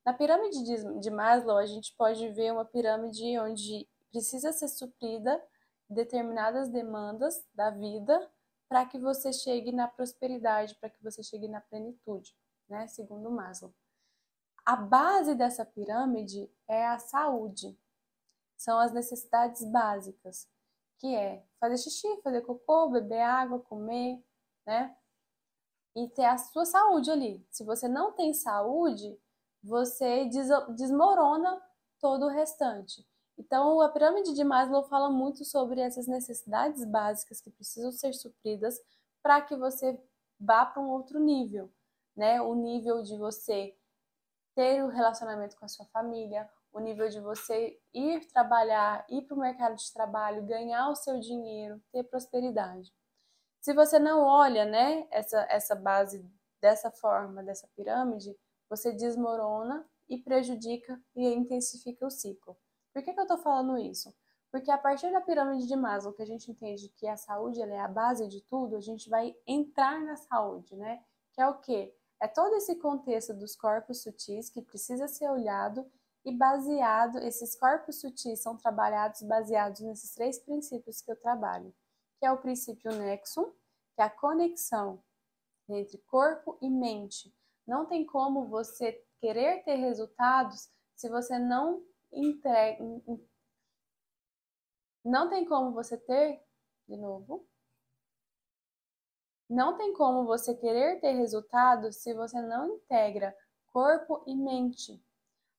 Na 0.05 0.13
pirâmide 0.13 0.65
de, 0.65 1.01
de 1.01 1.11
Maslow, 1.11 1.57
a 1.57 1.67
gente 1.67 1.95
pode 1.97 2.29
ver 2.31 2.53
uma 2.53 2.65
pirâmide 2.65 3.39
onde 3.39 3.89
precisa 4.11 4.53
ser 4.53 4.69
suprida 4.69 5.41
determinadas 5.89 6.69
demandas 6.69 7.45
da 7.55 7.71
vida 7.71 8.31
para 8.69 8.87
que 8.87 8.99
você 8.99 9.33
chegue 9.33 9.73
na 9.73 9.87
prosperidade, 9.87 10.75
para 10.77 10.91
que 10.91 11.03
você 11.03 11.23
chegue 11.23 11.49
na 11.49 11.61
plenitude, 11.61 12.35
né? 12.69 12.87
Segundo 12.89 13.31
Maslow. 13.31 13.75
A 14.65 14.77
base 14.77 15.35
dessa 15.35 15.65
pirâmide 15.65 16.51
é 16.67 16.87
a 16.87 16.99
saúde. 16.99 17.79
São 18.57 18.79
as 18.79 18.93
necessidades 18.93 19.63
básicas, 19.71 20.49
que 20.99 21.15
é 21.15 21.45
fazer 21.61 21.77
xixi, 21.77 22.21
fazer 22.23 22.41
cocô, 22.41 22.89
beber 22.89 23.21
água, 23.21 23.61
comer, 23.61 24.25
né? 24.67 24.97
E 25.95 26.09
ter 26.09 26.25
a 26.25 26.39
sua 26.39 26.65
saúde 26.65 27.11
ali. 27.11 27.47
Se 27.51 27.63
você 27.63 27.87
não 27.87 28.13
tem 28.13 28.33
saúde, 28.33 29.21
você 29.63 30.29
desmorona 30.75 31.63
todo 32.01 32.27
o 32.27 32.31
restante. 32.31 33.07
Então, 33.37 33.81
a 33.81 33.89
pirâmide 33.89 34.33
de 34.35 34.45
Maslow 34.45 34.85
fala 34.85 35.11
muito 35.11 35.45
sobre 35.45 35.81
essas 35.81 36.07
necessidades 36.07 36.85
básicas 36.85 37.41
que 37.41 37.51
precisam 37.51 37.91
ser 37.91 38.13
supridas 38.15 38.81
para 39.23 39.41
que 39.41 39.57
você 39.57 39.99
vá 40.39 40.65
para 40.65 40.83
um 40.83 40.91
outro 40.91 41.19
nível, 41.19 41.73
né? 42.17 42.41
O 42.41 42.55
nível 42.55 43.03
de 43.03 43.17
você 43.17 43.77
ter 44.55 44.83
o 44.83 44.87
um 44.87 44.91
relacionamento 44.91 45.57
com 45.57 45.65
a 45.65 45.69
sua 45.69 45.87
família, 45.87 46.49
o 46.73 46.81
nível 46.81 47.09
de 47.09 47.21
você 47.21 47.79
ir 47.93 48.27
trabalhar, 48.27 49.05
ir 49.09 49.23
para 49.23 49.37
o 49.37 49.41
mercado 49.41 49.77
de 49.77 49.93
trabalho, 49.93 50.47
ganhar 50.47 50.89
o 50.91 50.97
seu 50.97 51.19
dinheiro, 51.19 51.81
ter 51.93 52.05
prosperidade. 52.05 52.93
Se 53.61 53.73
você 53.73 53.99
não 53.99 54.23
olha, 54.23 54.65
né, 54.65 55.07
essa, 55.11 55.47
essa 55.49 55.75
base 55.75 56.25
dessa 56.61 56.91
forma, 56.91 57.43
dessa 57.43 57.69
pirâmide, 57.77 58.37
você 58.69 58.93
desmorona 58.93 59.89
e 60.09 60.19
prejudica 60.19 61.01
e 61.15 61.27
intensifica 61.27 62.07
o 62.07 62.11
ciclo. 62.11 62.57
Por 62.95 63.03
que, 63.03 63.13
que 63.13 63.19
eu 63.19 63.25
estou 63.25 63.39
falando 63.39 63.77
isso? 63.77 64.15
Porque 64.53 64.71
a 64.71 64.79
partir 64.79 65.11
da 65.11 65.21
pirâmide 65.21 65.67
de 65.67 65.75
Maslow, 65.75 66.15
que 66.15 66.23
a 66.23 66.27
gente 66.27 66.49
entende 66.49 66.89
que 66.91 67.09
a 67.09 67.17
saúde 67.17 67.61
é 67.61 67.81
a 67.81 67.89
base 67.89 68.29
de 68.29 68.41
tudo, 68.43 68.77
a 68.77 68.81
gente 68.81 69.11
vai 69.11 69.35
entrar 69.45 70.01
na 70.01 70.15
saúde, 70.15 70.77
né? 70.77 71.05
Que 71.33 71.43
é 71.43 71.49
o 71.49 71.59
quê? 71.59 71.93
É 72.23 72.29
todo 72.29 72.55
esse 72.55 72.77
contexto 72.77 73.35
dos 73.35 73.57
corpos 73.57 74.03
sutis 74.03 74.49
que 74.49 74.63
precisa 74.63 75.09
ser 75.09 75.29
olhado 75.29 75.85
e 76.25 76.33
baseado, 76.33 77.19
esses 77.19 77.59
corpos 77.59 78.01
sutis 78.01 78.41
são 78.41 78.57
trabalhados 78.57 79.23
baseados 79.23 79.81
nesses 79.81 80.15
três 80.15 80.39
princípios 80.39 81.03
que 81.03 81.11
eu 81.11 81.17
trabalho, 81.17 81.75
que 82.19 82.25
é 82.25 82.31
o 82.31 82.39
princípio 82.39 82.93
nexum, 82.93 83.51
que 83.95 84.01
é 84.01 84.05
a 84.05 84.11
conexão 84.11 85.03
entre 85.69 85.99
corpo 85.99 86.57
e 86.63 86.71
mente. 86.71 87.35
Não 87.67 87.87
tem 87.87 88.07
como 88.07 88.47
você 88.47 89.05
querer 89.19 89.65
ter 89.65 89.75
resultados 89.75 90.71
se 90.95 91.09
você 91.09 91.39
não 91.39 91.83
entrega. 92.15 92.83
Não 95.05 95.29
tem 95.29 95.45
como 95.45 95.73
você 95.73 95.97
ter. 95.97 96.43
De 96.87 96.97
novo. 96.97 97.47
Não 99.49 99.77
tem 99.77 99.93
como 99.95 100.25
você 100.25 100.55
querer 100.55 101.01
ter 101.01 101.13
resultados 101.13 101.97
se 101.97 102.13
você 102.15 102.41
não 102.43 102.77
integra 102.77 103.37
corpo 103.73 104.23
e 104.27 104.35
mente. 104.35 105.03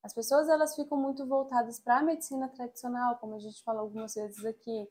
As 0.02 0.14
pessoas 0.14 0.48
elas 0.48 0.76
ficam 0.76 0.98
muito 0.98 1.26
voltadas 1.26 1.80
para 1.80 1.98
a 1.98 2.04
medicina 2.04 2.48
tradicional, 2.48 3.18
como 3.18 3.36
a 3.36 3.40
gente 3.40 3.64
falou 3.64 3.82
algumas 3.82 4.14
vezes 4.14 4.44
aqui, 4.46 4.88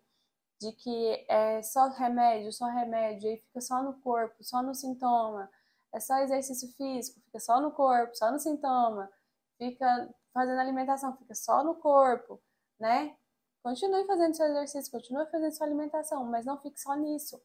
de 0.61 0.73
que 0.73 1.27
é 1.29 1.63
só 1.63 1.89
remédio, 1.89 2.53
só 2.53 2.67
remédio, 2.67 3.31
aí 3.31 3.39
fica 3.39 3.61
só 3.61 3.83
no 3.83 3.95
corpo, 4.01 4.43
só 4.43 4.63
no 4.63 4.75
sintoma, 4.75 5.51
é 5.93 6.01
só 6.01 6.17
exercício 6.19 6.69
físico, 6.77 7.21
fica 7.21 7.39
só 7.41 7.61
no 7.61 7.71
corpo, 7.71 8.15
só 8.17 8.31
no 8.31 8.39
sintoma, 8.39 9.11
fica 9.57 10.13
fazendo 10.35 10.59
alimentação, 10.59 11.17
fica 11.17 11.35
só 11.35 11.65
no 11.65 11.77
corpo, 11.77 12.43
né? 12.79 13.17
Continue 13.63 14.05
fazendo 14.07 14.35
seu 14.35 14.47
exercício, 14.47 14.93
continue 14.93 15.27
fazendo 15.31 15.53
sua 15.53 15.67
alimentação, 15.67 16.25
mas 16.25 16.45
não 16.45 16.61
fique 16.61 16.79
só 16.79 16.95
nisso. 16.95 17.41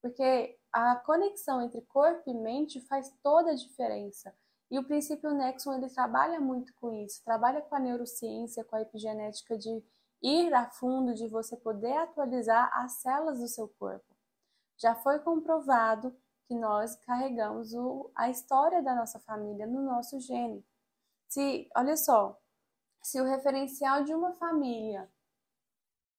Porque 0.00 0.56
a 0.72 0.96
conexão 0.96 1.60
entre 1.60 1.82
corpo 1.82 2.22
e 2.30 2.32
mente 2.32 2.80
faz 2.86 3.12
toda 3.22 3.50
a 3.50 3.54
diferença. 3.54 4.34
E 4.70 4.78
o 4.78 4.84
princípio 4.84 5.34
Nexon 5.34 5.74
ele 5.74 5.90
trabalha 5.90 6.40
muito 6.40 6.72
com 6.74 6.92
isso, 6.92 7.22
trabalha 7.24 7.60
com 7.60 7.74
a 7.74 7.80
neurociência, 7.80 8.64
com 8.64 8.76
a 8.76 8.82
epigenética 8.82 9.58
de 9.58 9.82
ir 10.22 10.54
a 10.54 10.70
fundo, 10.70 11.14
de 11.14 11.26
você 11.26 11.56
poder 11.56 11.96
atualizar 11.96 12.70
as 12.74 12.92
células 13.00 13.38
do 13.38 13.48
seu 13.48 13.68
corpo. 13.78 14.14
Já 14.78 14.94
foi 14.94 15.18
comprovado 15.18 16.16
que 16.46 16.54
nós 16.54 16.96
carregamos 16.96 17.74
o, 17.74 18.10
a 18.14 18.30
história 18.30 18.82
da 18.82 18.94
nossa 18.94 19.18
família 19.20 19.66
no 19.66 19.82
nosso 19.82 20.20
gene. 20.20 20.64
Se, 21.28 21.68
olha 21.76 21.96
só, 21.96 22.38
se 23.02 23.20
o 23.20 23.24
referencial 23.24 24.02
de 24.02 24.14
uma 24.14 24.32
família, 24.34 25.10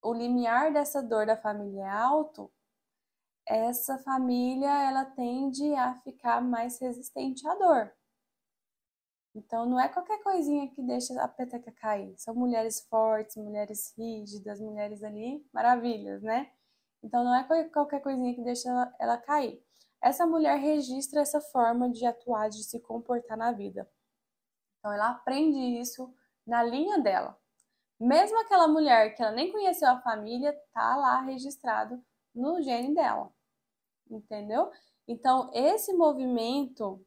o 0.02 0.14
limiar 0.14 0.72
dessa 0.72 1.02
dor 1.02 1.26
da 1.26 1.36
família 1.36 1.84
é 1.84 1.90
alto, 1.90 2.52
essa 3.46 3.98
família 4.00 4.70
ela 4.88 5.06
tende 5.06 5.74
a 5.74 5.96
ficar 6.02 6.42
mais 6.42 6.80
resistente 6.80 7.48
à 7.48 7.56
dor. 7.56 7.92
Então 9.34 9.66
não 9.66 9.80
é 9.80 9.88
qualquer 9.88 10.22
coisinha 10.22 10.70
que 10.70 10.82
deixa 10.84 11.20
a 11.22 11.28
peteca 11.28 11.72
cair. 11.72 12.14
São 12.18 12.36
mulheres 12.36 12.82
fortes, 12.88 13.36
mulheres 13.38 13.94
rígidas, 13.98 14.60
mulheres 14.60 15.04
ali 15.04 15.44
maravilhas, 15.52 16.22
né? 16.22 16.52
Então 17.02 17.24
não 17.24 17.34
é 17.34 17.44
qualquer 17.70 18.02
coisinha 18.02 18.36
que 18.36 18.44
deixa 18.44 18.70
ela, 18.70 18.96
ela 19.00 19.18
cair. 19.18 19.64
Essa 20.02 20.28
mulher 20.28 20.58
registra 20.60 21.22
essa 21.22 21.42
forma 21.42 21.90
de 21.90 22.06
atuar, 22.06 22.50
de 22.50 22.64
se 22.64 22.80
comportar 22.80 23.38
na 23.38 23.52
vida. 23.52 23.90
Então 24.80 24.92
ela 24.94 25.12
aprende 25.12 25.58
isso 25.58 26.14
na 26.46 26.64
linha 26.64 27.00
dela. 27.00 27.38
Mesmo 28.00 28.40
aquela 28.40 28.68
mulher 28.68 29.16
que 29.16 29.22
ela 29.22 29.32
nem 29.32 29.52
conheceu 29.52 29.90
a 29.90 30.02
família, 30.02 30.58
tá 30.74 30.96
lá 30.96 31.22
registrado 31.22 32.02
no 32.34 32.62
gene 32.62 32.94
dela. 32.94 33.32
Entendeu? 34.10 34.72
Então 35.08 35.52
esse 35.54 35.94
movimento, 35.94 37.06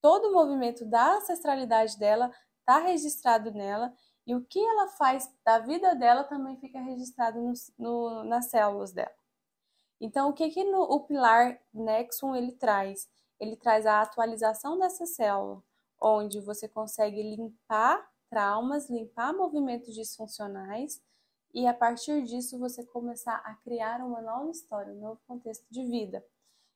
todo 0.00 0.28
o 0.28 0.32
movimento 0.32 0.84
da 0.84 1.16
ancestralidade 1.16 1.98
dela 1.98 2.32
tá 2.64 2.78
registrado 2.78 3.50
nela 3.50 3.92
e 4.26 4.34
o 4.34 4.44
que 4.44 4.58
ela 4.58 4.88
faz 4.88 5.30
da 5.44 5.58
vida 5.58 5.94
dela 5.94 6.24
também 6.24 6.56
fica 6.56 6.80
registrado 6.80 7.38
no, 7.40 7.52
no, 7.78 8.24
nas 8.24 8.46
células 8.46 8.92
dela. 8.92 9.14
Então, 10.00 10.28
o 10.30 10.32
que, 10.32 10.50
que 10.50 10.64
no, 10.64 10.82
o 10.82 11.00
pilar 11.00 11.60
Nexum 11.72 12.34
ele 12.34 12.52
traz? 12.52 13.08
Ele 13.38 13.56
traz 13.56 13.86
a 13.86 14.00
atualização 14.00 14.78
dessa 14.78 15.06
célula, 15.06 15.62
onde 16.04 16.38
você 16.38 16.68
consegue 16.68 17.22
limpar 17.22 18.06
traumas, 18.28 18.90
limpar 18.90 19.32
movimentos 19.32 19.94
disfuncionais 19.94 21.02
e 21.54 21.66
a 21.66 21.72
partir 21.72 22.24
disso 22.24 22.58
você 22.58 22.84
começar 22.84 23.36
a 23.36 23.54
criar 23.54 24.00
uma 24.00 24.20
nova 24.20 24.50
história, 24.50 24.92
um 24.92 25.00
novo 25.00 25.20
contexto 25.26 25.64
de 25.70 25.82
vida. 25.84 26.22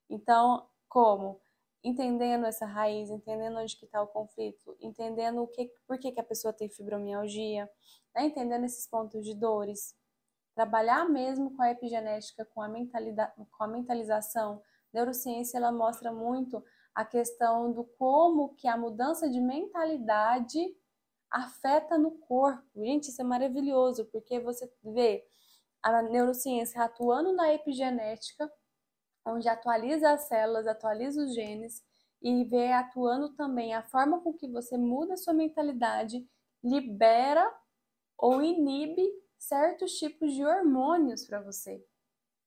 Então, 0.09 0.67
como? 0.89 1.41
Entendendo 1.85 2.47
essa 2.47 2.65
raiz, 2.65 3.11
entendendo 3.11 3.59
onde 3.59 3.77
que 3.77 3.85
está 3.85 4.01
o 4.01 4.07
conflito, 4.07 4.77
entendendo 4.81 5.43
o 5.43 5.47
que, 5.47 5.71
por 5.87 5.99
que, 5.99 6.13
que 6.13 6.21
a 6.21 6.25
pessoa 6.25 6.53
tem 6.53 6.69
fibromialgia, 6.69 7.71
né? 8.15 8.27
entendendo 8.27 8.65
esses 8.65 8.87
pontos 8.87 9.25
de 9.25 9.35
dores, 9.35 9.95
trabalhar 10.55 11.09
mesmo 11.09 11.55
com 11.55 11.63
a 11.63 11.71
epigenética, 11.71 12.45
com 12.47 12.63
a, 12.63 12.69
mentalidade, 12.69 13.33
com 13.51 13.65
a 13.65 13.69
mentalização. 13.69 14.63
Neurociência 14.93 15.59
ela 15.59 15.71
mostra 15.71 16.13
muito 16.13 16.65
a 16.99 17.05
questão 17.05 17.73
do 17.73 17.85
como 17.85 18.57
que 18.57 18.67
a 18.67 18.77
mudança 18.77 19.31
de 19.31 19.41
mentalidade 19.41 20.59
afeta 21.31 21.97
no 21.97 22.11
corpo. 22.11 22.61
Gente, 22.75 23.11
isso 23.11 23.23
é 23.23 23.25
maravilhoso, 23.25 24.07
porque 24.07 24.41
você 24.41 24.69
vê 24.83 25.25
a 25.81 26.03
neurociência 26.03 26.83
atuando 26.83 27.33
na 27.33 27.55
epigenética, 27.55 28.53
onde 29.25 29.49
atualiza 29.49 30.11
as 30.11 30.23
células, 30.23 30.67
atualiza 30.67 31.23
os 31.23 31.37
genes, 31.37 31.85
e 32.21 32.43
vê 32.43 32.73
atuando 32.73 33.33
também 33.37 33.75
a 33.75 33.83
forma 33.85 34.21
com 34.21 34.33
que 34.33 34.49
você 34.49 34.77
muda 34.77 35.15
a 35.15 35.17
sua 35.17 35.33
mentalidade, 35.33 36.29
libera 36.65 37.49
ou 38.17 38.43
inibe 38.43 39.09
certos 39.39 39.93
tipos 39.93 40.33
de 40.33 40.45
hormônios 40.45 41.25
para 41.25 41.41
você. 41.41 41.81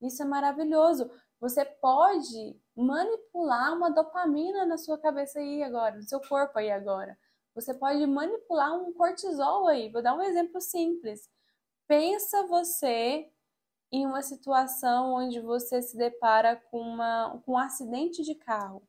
Isso 0.02 0.22
é 0.22 0.26
maravilhoso. 0.26 1.10
Você 1.40 1.64
pode 1.64 2.60
manipular 2.82 3.74
uma 3.76 3.90
dopamina 3.90 4.66
na 4.66 4.78
sua 4.78 4.98
cabeça 4.98 5.40
aí 5.40 5.64
agora, 5.64 5.96
no 5.96 6.04
seu 6.04 6.20
corpo 6.22 6.58
aí 6.60 6.72
agora. 6.72 7.18
Você 7.54 7.74
pode 7.74 8.06
manipular 8.08 8.74
um 8.74 8.94
cortisol 8.94 9.68
aí. 9.68 9.92
Vou 9.92 10.02
dar 10.02 10.16
um 10.16 10.22
exemplo 10.22 10.62
simples. 10.62 11.30
Pensa 11.88 12.48
você 12.48 13.30
em 13.92 14.06
uma 14.06 14.22
situação 14.22 15.14
onde 15.14 15.42
você 15.42 15.82
se 15.82 15.98
depara 15.98 16.56
com, 16.56 16.80
uma, 16.80 17.42
com 17.46 17.54
um 17.54 17.58
acidente 17.58 18.24
de 18.24 18.36
carro, 18.36 18.82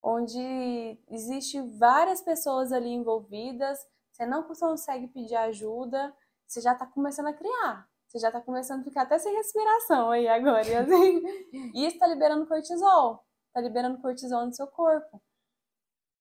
onde 0.00 0.96
existe 1.08 1.60
várias 1.60 2.22
pessoas 2.22 2.70
ali 2.70 2.90
envolvidas, 2.90 3.78
você 4.12 4.24
não 4.24 4.44
consegue 4.44 5.08
pedir 5.08 5.34
ajuda, 5.34 6.14
você 6.46 6.60
já 6.60 6.72
está 6.72 6.86
começando 6.86 7.26
a 7.26 7.32
criar. 7.32 7.88
Você 8.16 8.20
já 8.20 8.28
está 8.28 8.40
começando 8.40 8.80
a 8.80 8.84
ficar 8.84 9.02
até 9.02 9.18
sem 9.18 9.34
respiração 9.36 10.10
aí 10.10 10.26
agora. 10.26 10.66
E, 10.66 10.74
assim, 10.74 11.22
e 11.76 11.84
está 11.84 12.06
liberando 12.06 12.46
cortisol. 12.46 13.22
Está 13.48 13.60
liberando 13.60 14.00
cortisol 14.00 14.46
no 14.46 14.54
seu 14.54 14.66
corpo. 14.66 15.22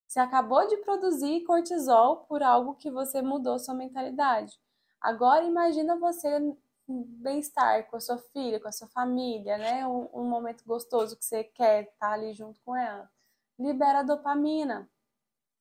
Você 0.06 0.20
acabou 0.20 0.68
de 0.68 0.76
produzir 0.78 1.46
cortisol 1.46 2.26
por 2.26 2.44
algo 2.44 2.76
que 2.76 2.92
você 2.92 3.22
mudou 3.22 3.58
sua 3.58 3.74
mentalidade. 3.74 4.60
Agora 5.00 5.46
imagina 5.46 5.96
você 5.96 6.54
bem-estar 6.86 7.90
com 7.90 7.96
a 7.96 8.02
sua 8.02 8.18
filha, 8.18 8.60
com 8.60 8.68
a 8.68 8.74
sua 8.74 8.90
família, 8.90 9.58
né? 9.58 9.88
Um, 9.88 10.10
um, 10.14 10.24
momento 10.26 10.66
gostoso 10.66 11.16
que 11.16 11.24
você 11.24 11.46
quer 11.46 11.84
estar 11.84 12.12
ali 12.12 12.34
junto 12.34 12.60
com 12.66 12.76
ela. 12.76 13.10
Libera 13.58 14.04
dopamina. 14.04 14.90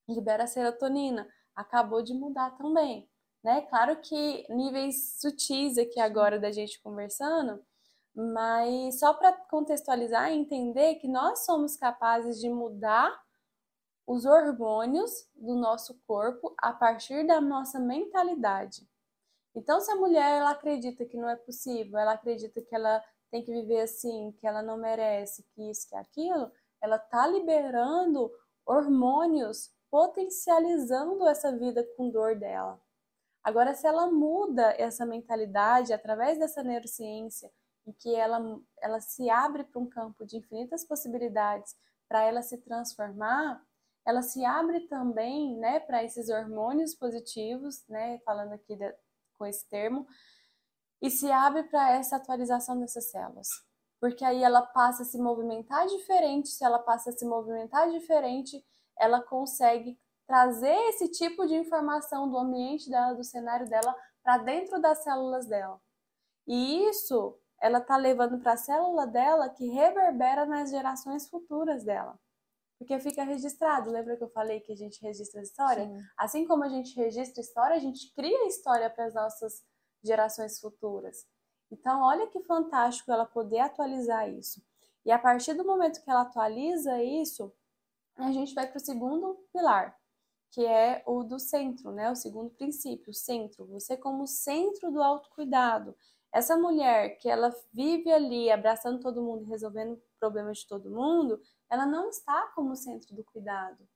libera 0.05 0.47
serotonina. 0.47 1.29
Acabou 1.55 2.01
de 2.01 2.13
mudar 2.13 2.57
também, 2.57 3.09
né? 3.45 3.61
Claro 3.61 4.01
que 4.01 4.43
níveis 4.49 5.19
sutis 5.21 5.77
aqui 5.77 5.99
agora 5.99 6.39
da 6.39 6.51
gente 6.51 6.81
conversando, 6.81 7.63
mas 8.15 8.97
só 8.99 9.13
para 9.13 9.33
contextualizar 9.33 10.31
e 10.31 10.35
entender 10.35 10.95
que 10.95 11.07
nós 11.07 11.45
somos 11.45 11.77
capazes 11.77 12.39
de 12.39 12.49
mudar 12.49 13.15
os 14.07 14.25
hormônios 14.25 15.29
do 15.35 15.53
nosso 15.55 15.93
corpo 16.07 16.55
a 16.57 16.73
partir 16.73 17.27
da 17.27 17.39
nossa 17.39 17.79
mentalidade. 17.79 18.89
Então, 19.53 19.79
se 19.79 19.91
a 19.91 19.95
mulher 19.95 20.39
ela 20.39 20.49
acredita 20.49 21.05
que 21.05 21.15
não 21.15 21.29
é 21.29 21.35
possível, 21.35 21.99
ela 21.99 22.13
acredita 22.13 22.59
que 22.63 22.75
ela 22.75 22.99
tem 23.29 23.43
que 23.43 23.51
viver 23.51 23.81
assim, 23.81 24.31
que 24.39 24.47
ela 24.47 24.63
não 24.63 24.75
merece, 24.75 25.45
que 25.53 25.69
isso, 25.69 25.87
que 25.87 25.95
aquilo, 25.95 26.51
ela 26.81 26.97
tá 26.97 27.27
liberando 27.27 28.31
hormônios 28.65 29.71
potencializando 29.91 31.27
essa 31.27 31.55
vida 31.55 31.87
com 31.95 32.09
dor 32.09 32.35
dela. 32.35 32.83
Agora, 33.45 33.75
se 33.75 33.85
ela 33.85 34.09
muda 34.09 34.73
essa 34.75 35.05
mentalidade 35.05 35.93
através 35.93 36.39
dessa 36.39 36.63
neurociência, 36.63 37.51
em 37.85 37.93
que 37.93 38.15
ela, 38.15 38.59
ela 38.81 38.99
se 38.99 39.29
abre 39.29 39.63
para 39.63 39.79
um 39.79 39.87
campo 39.87 40.25
de 40.25 40.37
infinitas 40.37 40.83
possibilidades 40.83 41.75
para 42.09 42.23
ela 42.23 42.41
se 42.41 42.57
transformar, 42.57 43.63
ela 44.03 44.23
se 44.23 44.43
abre 44.43 44.87
também 44.87 45.55
né, 45.59 45.79
para 45.79 46.03
esses 46.03 46.27
hormônios 46.27 46.95
positivos, 46.95 47.87
né, 47.87 48.17
falando 48.25 48.53
aqui 48.53 48.75
de, 48.75 48.91
com 49.37 49.45
esse 49.45 49.69
termo, 49.69 50.07
e 50.99 51.11
se 51.11 51.31
abre 51.31 51.65
para 51.65 51.91
essa 51.91 52.15
atualização 52.15 52.79
dessas 52.79 53.11
células. 53.11 53.47
Porque 53.99 54.25
aí 54.25 54.41
ela 54.41 54.63
passa 54.63 55.03
a 55.03 55.05
se 55.05 55.19
movimentar 55.19 55.85
diferente, 55.85 56.49
se 56.49 56.65
ela 56.65 56.79
passa 56.79 57.11
a 57.11 57.13
se 57.13 57.23
movimentar 57.23 57.91
diferente, 57.91 58.65
ela 58.97 59.21
consegue 59.21 59.99
trazer 60.27 60.75
esse 60.89 61.09
tipo 61.09 61.45
de 61.45 61.55
informação 61.55 62.29
do 62.29 62.37
ambiente 62.37 62.89
dela, 62.89 63.13
do 63.13 63.23
cenário 63.23 63.67
dela, 63.69 63.95
para 64.23 64.39
dentro 64.39 64.81
das 64.81 65.03
células 65.03 65.45
dela. 65.45 65.79
E 66.47 66.87
isso 66.87 67.37
ela 67.61 67.79
está 67.79 67.95
levando 67.97 68.39
para 68.39 68.53
a 68.53 68.57
célula 68.57 69.07
dela 69.07 69.49
que 69.49 69.67
reverbera 69.67 70.45
nas 70.45 70.69
gerações 70.69 71.27
futuras 71.29 71.83
dela. 71.83 72.19
Porque 72.77 72.99
fica 72.99 73.23
registrado. 73.23 73.89
Lembra 73.89 74.17
que 74.17 74.23
eu 74.23 74.29
falei 74.29 74.59
que 74.59 74.71
a 74.71 74.75
gente 74.75 75.01
registra 75.01 75.41
história? 75.41 75.85
Sim. 75.85 75.99
Assim 76.17 76.45
como 76.45 76.63
a 76.63 76.69
gente 76.69 76.95
registra 76.95 77.41
história, 77.41 77.75
a 77.75 77.79
gente 77.79 78.13
cria 78.13 78.47
história 78.47 78.89
para 78.89 79.05
as 79.05 79.13
nossas 79.13 79.63
gerações 80.03 80.59
futuras. 80.59 81.25
Então, 81.71 82.01
olha 82.01 82.27
que 82.27 82.43
fantástico 82.43 83.11
ela 83.11 83.25
poder 83.25 83.59
atualizar 83.59 84.29
isso. 84.29 84.61
E 85.05 85.11
a 85.11 85.17
partir 85.17 85.53
do 85.53 85.65
momento 85.65 86.03
que 86.03 86.09
ela 86.09 86.21
atualiza 86.21 87.01
isso, 87.01 87.53
a 88.15 88.31
gente 88.31 88.53
vai 88.53 88.67
para 88.67 88.77
o 88.77 88.85
segundo 88.85 89.35
pilar, 89.51 89.97
que 90.51 90.65
é 90.65 91.03
o 91.05 91.23
do 91.23 91.39
centro, 91.39 91.91
né? 91.91 92.09
O 92.11 92.15
segundo 92.15 92.49
princípio, 92.51 93.11
o 93.11 93.13
centro. 93.13 93.65
Você 93.67 93.97
como 93.97 94.27
centro 94.27 94.91
do 94.91 95.01
autocuidado. 95.01 95.95
Essa 96.31 96.57
mulher 96.57 97.17
que 97.17 97.29
ela 97.29 97.53
vive 97.73 98.11
ali 98.11 98.51
abraçando 98.51 98.99
todo 98.99 99.21
mundo, 99.21 99.45
resolvendo 99.45 100.01
problemas 100.19 100.59
de 100.59 100.67
todo 100.67 100.89
mundo, 100.89 101.41
ela 101.69 101.85
não 101.85 102.09
está 102.09 102.47
como 102.55 102.75
centro 102.75 103.15
do 103.15 103.23
cuidado. 103.23 103.87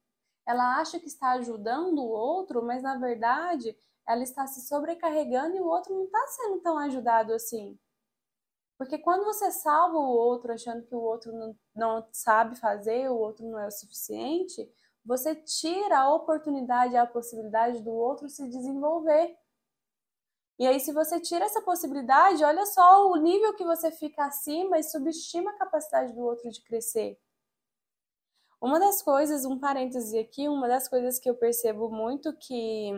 Ela 0.46 0.80
acha 0.80 1.00
que 1.00 1.08
está 1.08 1.32
ajudando 1.32 2.00
o 2.00 2.10
outro, 2.10 2.64
mas 2.64 2.82
na 2.82 2.98
verdade 2.98 3.78
ela 4.08 4.24
está 4.24 4.48
se 4.48 4.68
sobrecarregando 4.68 5.56
e 5.56 5.62
o 5.62 5.68
outro 5.68 5.94
não 5.94 6.06
está 6.06 6.28
sendo 6.28 6.60
tão 6.62 6.78
ajudado 6.78 7.34
assim. 7.34 7.78
Porque 8.78 8.98
quando 8.98 9.26
você 9.26 9.52
salva 9.52 9.98
o 9.98 10.10
outro 10.10 10.54
achando 10.54 10.84
que 10.84 10.96
o 10.96 11.02
outro 11.02 11.32
não, 11.34 11.56
não 11.76 12.08
sabe 12.12 12.56
fazer, 12.56 13.10
o 13.10 13.18
outro 13.18 13.46
não 13.46 13.60
é 13.60 13.68
o 13.68 13.72
suficiente, 13.72 14.68
você 15.10 15.36
tira 15.36 16.02
a 16.02 16.14
oportunidade, 16.14 16.96
a 16.96 17.04
possibilidade 17.04 17.82
do 17.82 17.90
outro 17.90 18.30
se 18.30 18.48
desenvolver. 18.48 19.36
E 20.60 20.68
aí, 20.68 20.80
se 20.80 20.94
você 20.94 21.20
tira 21.20 21.46
essa 21.46 21.64
possibilidade, 21.64 22.44
olha 22.44 22.64
só 22.68 23.10
o 23.10 23.16
nível 23.16 23.56
que 23.56 23.64
você 23.64 23.90
fica 23.90 24.26
acima 24.26 24.78
e 24.78 24.84
subestima 24.84 25.50
a 25.50 25.58
capacidade 25.58 26.14
do 26.14 26.22
outro 26.22 26.48
de 26.52 26.62
crescer. 26.62 27.20
Uma 28.62 28.80
das 28.80 29.02
coisas, 29.02 29.46
um 29.46 29.58
parêntese 29.58 30.20
aqui, 30.20 30.48
uma 30.48 30.68
das 30.68 30.88
coisas 30.88 31.18
que 31.18 31.28
eu 31.28 31.36
percebo 31.36 31.90
muito 31.90 32.32
que 32.38 32.92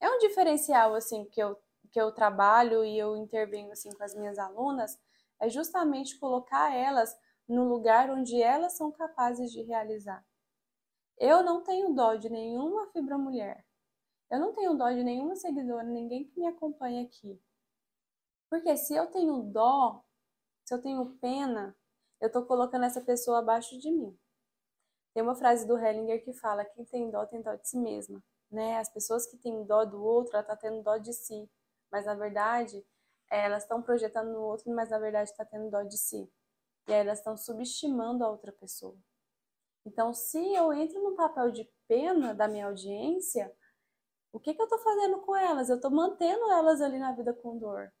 é 0.00 0.08
um 0.08 0.18
diferencial, 0.18 0.94
assim, 0.94 1.24
que 1.24 1.42
eu 1.42 1.60
que 1.90 2.00
eu 2.00 2.10
trabalho 2.12 2.84
e 2.84 2.96
eu 2.98 3.16
intervenho 3.16 3.70
assim 3.70 3.90
com 3.90 4.02
as 4.02 4.14
minhas 4.14 4.38
alunas 4.38 4.98
é 5.38 5.50
justamente 5.50 6.18
colocar 6.18 6.74
elas 6.74 7.14
no 7.46 7.68
lugar 7.68 8.08
onde 8.10 8.40
elas 8.40 8.74
são 8.78 8.90
capazes 8.90 9.52
de 9.52 9.60
realizar. 9.62 10.24
Eu 11.18 11.42
não 11.42 11.62
tenho 11.62 11.94
dó 11.94 12.14
de 12.14 12.28
nenhuma 12.28 12.86
fibra 12.92 13.16
mulher. 13.16 13.64
Eu 14.30 14.40
não 14.40 14.52
tenho 14.52 14.76
dó 14.76 14.90
de 14.90 15.04
nenhuma 15.04 15.36
seguidora, 15.36 15.84
ninguém 15.84 16.24
que 16.24 16.38
me 16.38 16.46
acompanha 16.46 17.04
aqui. 17.04 17.40
Porque 18.48 18.76
se 18.76 18.94
eu 18.94 19.06
tenho 19.10 19.42
dó, 19.42 20.04
se 20.64 20.74
eu 20.74 20.80
tenho 20.80 21.16
pena, 21.18 21.76
eu 22.20 22.28
estou 22.28 22.44
colocando 22.44 22.84
essa 22.84 23.00
pessoa 23.00 23.38
abaixo 23.38 23.78
de 23.78 23.90
mim. 23.90 24.18
Tem 25.14 25.22
uma 25.22 25.34
frase 25.34 25.66
do 25.66 25.78
Hellinger 25.78 26.24
que 26.24 26.32
fala: 26.32 26.64
quem 26.64 26.84
tem 26.84 27.10
dó 27.10 27.26
tem 27.26 27.42
dó 27.42 27.54
de 27.54 27.68
si 27.68 27.78
mesma. 27.78 28.22
Né? 28.50 28.78
As 28.78 28.88
pessoas 28.88 29.26
que 29.26 29.36
têm 29.36 29.64
dó 29.64 29.84
do 29.84 30.02
outro, 30.02 30.32
ela 30.34 30.42
está 30.42 30.56
tendo 30.56 30.82
dó 30.82 30.96
de 30.98 31.12
si 31.12 31.50
mas 31.92 32.06
na 32.06 32.14
verdade 32.14 32.84
elas 33.30 33.62
estão 33.62 33.82
projetando 33.82 34.32
no 34.32 34.40
outro, 34.40 34.74
mas 34.74 34.90
na 34.90 34.98
verdade 34.98 35.30
está 35.30 35.44
tendo 35.44 35.70
dó 35.70 35.82
de 35.82 35.96
si. 35.96 36.30
E 36.88 36.92
aí 36.92 37.00
elas 37.00 37.18
estão 37.18 37.36
subestimando 37.36 38.24
a 38.24 38.30
outra 38.30 38.52
pessoa. 38.52 38.96
Então, 39.84 40.14
se 40.14 40.38
eu 40.54 40.72
entro 40.72 41.02
no 41.02 41.16
papel 41.16 41.50
de 41.50 41.68
pena 41.88 42.34
da 42.34 42.46
minha 42.46 42.66
audiência, 42.66 43.52
o 44.32 44.40
que, 44.40 44.54
que 44.54 44.60
eu 44.60 44.64
estou 44.64 44.78
fazendo 44.78 45.20
com 45.20 45.36
elas? 45.36 45.68
Eu 45.68 45.76
estou 45.76 45.90
mantendo 45.90 46.50
elas 46.52 46.80
ali 46.80 46.98
na 46.98 47.12
vida 47.12 47.34
com 47.34 47.58
dor. 47.58 47.92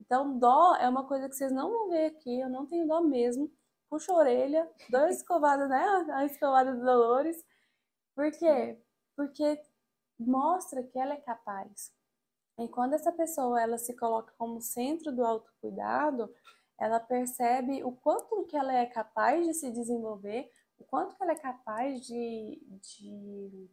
Então, 0.00 0.38
dó 0.38 0.76
é 0.76 0.88
uma 0.88 1.06
coisa 1.06 1.28
que 1.28 1.34
vocês 1.34 1.52
não 1.52 1.70
vão 1.70 1.88
ver 1.88 2.06
aqui, 2.06 2.40
eu 2.40 2.48
não 2.48 2.66
tenho 2.66 2.86
dó 2.86 3.00
mesmo. 3.00 3.50
Puxa 3.88 4.12
a 4.12 4.16
orelha, 4.16 4.70
dou 4.90 5.06
escovada, 5.08 5.66
né? 5.66 5.84
A 6.12 6.24
escovada 6.24 6.74
do 6.74 6.84
Dolores. 6.84 7.42
Por 8.14 8.30
quê? 8.32 8.80
Porque 9.16 9.60
mostra 10.18 10.82
que 10.82 10.98
ela 10.98 11.14
é 11.14 11.20
capaz. 11.20 11.92
E 12.58 12.68
quando 12.68 12.94
essa 12.94 13.12
pessoa 13.12 13.60
ela 13.60 13.78
se 13.78 13.96
coloca 13.96 14.32
como 14.38 14.60
centro 14.60 15.10
do 15.12 15.24
autocuidado, 15.24 16.32
ela 16.78 17.00
percebe 17.00 17.82
o 17.82 17.92
quanto 17.92 18.44
que 18.46 18.56
ela 18.56 18.72
é 18.72 18.86
capaz 18.86 19.44
de 19.46 19.54
se 19.54 19.70
desenvolver, 19.72 20.50
o 20.78 20.84
quanto 20.84 21.16
que 21.16 21.22
ela 21.22 21.32
é 21.32 21.38
capaz 21.38 22.04
de, 22.06 22.60
de 22.80 23.70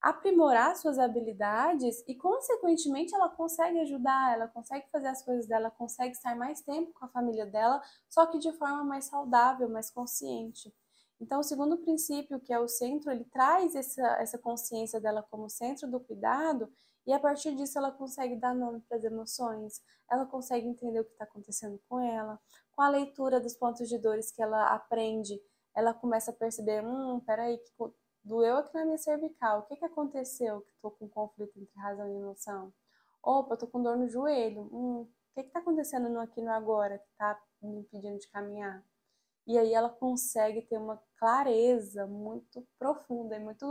aprimorar 0.00 0.76
suas 0.76 0.98
habilidades 0.98 2.02
e, 2.08 2.14
consequentemente, 2.14 3.14
ela 3.14 3.28
consegue 3.28 3.78
ajudar, 3.80 4.34
ela 4.34 4.48
consegue 4.48 4.86
fazer 4.90 5.08
as 5.08 5.22
coisas 5.22 5.46
dela, 5.46 5.70
consegue 5.70 6.12
estar 6.12 6.34
mais 6.34 6.60
tempo 6.60 6.92
com 6.92 7.04
a 7.04 7.08
família 7.08 7.46
dela, 7.46 7.80
só 8.08 8.26
que 8.26 8.38
de 8.38 8.52
forma 8.52 8.82
mais 8.82 9.04
saudável, 9.04 9.68
mais 9.68 9.90
consciente. 9.90 10.74
Então, 11.20 11.38
o 11.38 11.44
segundo 11.44 11.78
princípio, 11.78 12.40
que 12.40 12.52
é 12.52 12.58
o 12.58 12.66
centro, 12.66 13.12
ele 13.12 13.24
traz 13.26 13.76
essa, 13.76 14.04
essa 14.20 14.36
consciência 14.36 15.00
dela 15.00 15.22
como 15.30 15.48
centro 15.48 15.88
do 15.88 16.00
cuidado 16.00 16.68
e 17.06 17.12
a 17.12 17.20
partir 17.20 17.54
disso 17.54 17.78
ela 17.78 17.92
consegue 17.92 18.34
dar 18.34 18.54
nome 18.54 18.80
para 18.80 18.96
as 18.96 19.04
emoções, 19.04 19.80
ela 20.10 20.26
consegue 20.26 20.66
entender 20.66 20.98
o 21.00 21.04
que 21.04 21.12
está 21.12 21.24
acontecendo 21.24 21.80
com 21.88 22.00
ela. 22.00 22.40
Com 22.72 22.82
a 22.82 22.88
leitura 22.88 23.40
dos 23.40 23.54
pontos 23.54 23.88
de 23.88 23.98
dores 23.98 24.32
que 24.32 24.42
ela 24.42 24.74
aprende, 24.74 25.40
ela 25.74 25.94
começa 25.94 26.30
a 26.30 26.34
perceber, 26.34 26.84
hum, 26.84 27.20
peraí, 27.20 27.58
que 27.58 27.72
doeu 28.24 28.58
aqui 28.58 28.74
na 28.74 28.84
minha 28.84 28.98
cervical, 28.98 29.60
o 29.60 29.62
que, 29.64 29.76
que 29.76 29.84
aconteceu 29.84 30.60
que 30.62 30.72
estou 30.72 30.90
com 30.92 31.08
conflito 31.08 31.58
entre 31.58 31.78
razão 31.80 32.08
e 32.08 32.16
emoção? 32.16 32.72
Opa, 33.22 33.54
estou 33.54 33.68
com 33.68 33.82
dor 33.82 33.96
no 33.96 34.08
joelho, 34.08 34.62
hum, 34.72 35.02
o 35.02 35.34
que 35.34 35.40
está 35.40 35.60
acontecendo 35.60 36.08
no 36.08 36.20
aqui 36.20 36.42
no 36.42 36.50
agora 36.50 36.98
que 36.98 37.08
está 37.10 37.40
me 37.62 37.80
impedindo 37.80 38.18
de 38.18 38.28
caminhar? 38.28 38.84
E 39.46 39.58
aí 39.58 39.72
ela 39.74 39.88
consegue 39.88 40.62
ter 40.62 40.78
uma 40.78 41.02
clareza 41.16 42.06
muito 42.06 42.66
profunda 42.78 43.36
e 43.36 43.40
muito, 43.40 43.66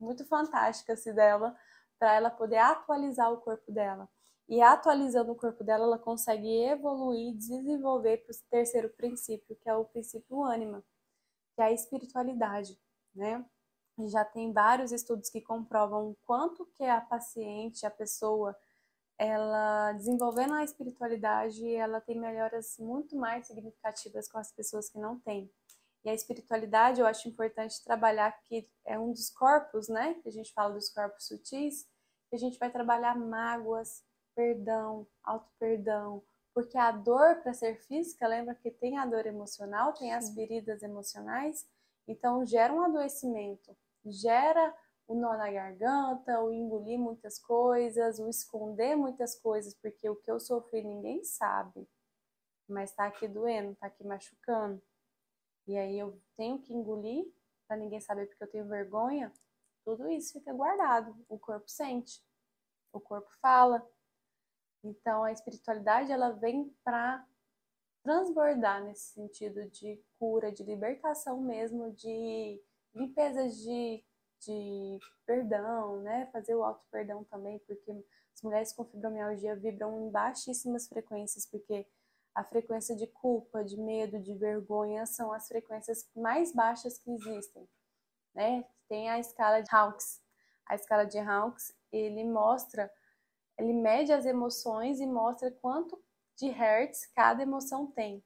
muito 0.00 0.24
fantástica 0.26 0.94
assim, 0.94 1.12
dela 1.14 1.56
para 1.98 2.14
ela 2.14 2.30
poder 2.30 2.58
atualizar 2.58 3.32
o 3.32 3.40
corpo 3.40 3.72
dela. 3.72 4.08
E 4.48 4.60
atualizando 4.60 5.32
o 5.32 5.36
corpo 5.36 5.64
dela, 5.64 5.84
ela 5.84 5.98
consegue 5.98 6.48
evoluir, 6.64 7.34
desenvolver 7.36 8.18
para 8.18 8.32
o 8.32 8.50
terceiro 8.50 8.88
princípio, 8.90 9.56
que 9.56 9.68
é 9.68 9.74
o 9.74 9.84
princípio 9.84 10.44
ânima, 10.44 10.84
que 11.56 11.62
é 11.62 11.64
a 11.64 11.72
espiritualidade, 11.72 12.78
né? 13.14 13.44
Já 14.08 14.24
tem 14.26 14.52
vários 14.52 14.92
estudos 14.92 15.30
que 15.30 15.40
comprovam 15.40 16.10
o 16.10 16.16
quanto 16.26 16.66
que 16.66 16.84
a 16.84 17.00
paciente, 17.00 17.86
a 17.86 17.90
pessoa, 17.90 18.54
ela 19.18 19.92
desenvolvendo 19.92 20.52
a 20.52 20.62
espiritualidade, 20.62 21.66
ela 21.74 21.98
tem 21.98 22.20
melhoras 22.20 22.76
muito 22.78 23.16
mais 23.16 23.46
significativas 23.46 24.28
com 24.28 24.36
as 24.36 24.52
pessoas 24.52 24.90
que 24.90 24.98
não 24.98 25.18
têm. 25.18 25.50
E 26.04 26.10
a 26.10 26.14
espiritualidade, 26.14 27.00
eu 27.00 27.06
acho 27.06 27.26
importante 27.26 27.82
trabalhar 27.82 28.30
que 28.42 28.70
é 28.84 28.98
um 28.98 29.10
dos 29.10 29.30
corpos, 29.30 29.88
né? 29.88 30.14
Que 30.22 30.28
a 30.28 30.32
gente 30.32 30.52
fala 30.52 30.74
dos 30.74 30.90
corpos 30.90 31.26
sutis, 31.26 31.88
que 32.28 32.36
a 32.36 32.38
gente 32.38 32.58
vai 32.58 32.70
trabalhar 32.70 33.16
mágoas, 33.16 34.04
perdão, 34.34 35.06
auto-perdão, 35.24 36.22
porque 36.56 36.78
a 36.78 36.90
dor 36.90 37.42
para 37.42 37.52
ser 37.52 37.76
física, 37.82 38.26
lembra 38.26 38.54
que 38.54 38.70
tem 38.70 38.96
a 38.96 39.04
dor 39.04 39.26
emocional, 39.26 39.92
tem 39.92 40.14
as 40.14 40.32
feridas 40.32 40.82
emocionais, 40.82 41.68
Então 42.08 42.46
gera 42.46 42.72
um 42.72 42.80
adoecimento, 42.80 43.76
gera 44.06 44.74
o 45.06 45.14
nó 45.14 45.36
na 45.36 45.52
garganta, 45.52 46.40
o 46.40 46.50
engolir 46.50 46.98
muitas 46.98 47.38
coisas, 47.38 48.18
o 48.18 48.26
esconder 48.26 48.96
muitas 48.96 49.38
coisas, 49.38 49.74
porque 49.74 50.08
o 50.08 50.16
que 50.16 50.30
eu 50.30 50.40
sofri 50.40 50.82
ninguém 50.82 51.22
sabe, 51.24 51.86
mas 52.66 52.90
tá 52.90 53.04
aqui 53.04 53.28
doendo, 53.28 53.76
tá 53.76 53.88
aqui 53.88 54.02
machucando. 54.02 54.80
E 55.66 55.76
aí 55.76 55.98
eu 55.98 56.18
tenho 56.38 56.58
que 56.58 56.72
engolir 56.72 57.26
para 57.68 57.76
ninguém 57.76 58.00
saber 58.00 58.28
porque 58.28 58.44
eu 58.44 58.50
tenho 58.50 58.66
vergonha. 58.66 59.30
Tudo 59.84 60.08
isso 60.08 60.32
fica 60.32 60.54
guardado, 60.54 61.14
o 61.28 61.38
corpo 61.38 61.68
sente, 61.68 62.24
o 62.94 63.00
corpo 63.00 63.30
fala. 63.42 63.86
Então 64.86 65.24
a 65.24 65.32
espiritualidade 65.32 66.12
ela 66.12 66.30
vem 66.30 66.74
para 66.84 67.24
transbordar 68.02 68.84
nesse 68.84 69.12
sentido 69.14 69.68
de 69.70 70.00
cura, 70.18 70.52
de 70.52 70.62
libertação 70.62 71.40
mesmo, 71.40 71.92
de 71.92 72.60
limpeza 72.94 73.48
de 73.48 74.04
de 74.40 74.98
perdão, 75.24 76.00
né? 76.02 76.28
Fazer 76.32 76.54
o 76.54 76.62
auto 76.62 76.84
perdão 76.90 77.24
também, 77.24 77.58
porque 77.60 77.90
as 78.34 78.42
mulheres 78.42 78.72
com 78.72 78.84
fibromialgia 78.84 79.56
vibram 79.56 80.06
em 80.06 80.10
baixíssimas 80.10 80.86
frequências, 80.88 81.46
porque 81.46 81.86
a 82.34 82.44
frequência 82.44 82.94
de 82.94 83.06
culpa, 83.06 83.64
de 83.64 83.76
medo, 83.78 84.20
de 84.20 84.34
vergonha 84.34 85.06
são 85.06 85.32
as 85.32 85.48
frequências 85.48 86.08
mais 86.14 86.52
baixas 86.54 86.98
que 86.98 87.10
existem, 87.10 87.66
né? 88.34 88.64
Tem 88.88 89.08
a 89.08 89.18
escala 89.18 89.62
de 89.62 89.74
Hawkes. 89.74 90.20
A 90.66 90.74
escala 90.74 91.04
de 91.04 91.18
Hawkes, 91.18 91.72
ele 91.90 92.24
mostra, 92.24 92.92
ele 93.58 93.72
mede 93.72 94.12
as 94.12 94.26
emoções 94.26 95.00
e 95.00 95.06
mostra 95.06 95.50
quanto 95.50 96.00
de 96.36 96.48
hertz 96.48 97.06
cada 97.14 97.42
emoção 97.42 97.86
tem. 97.86 98.22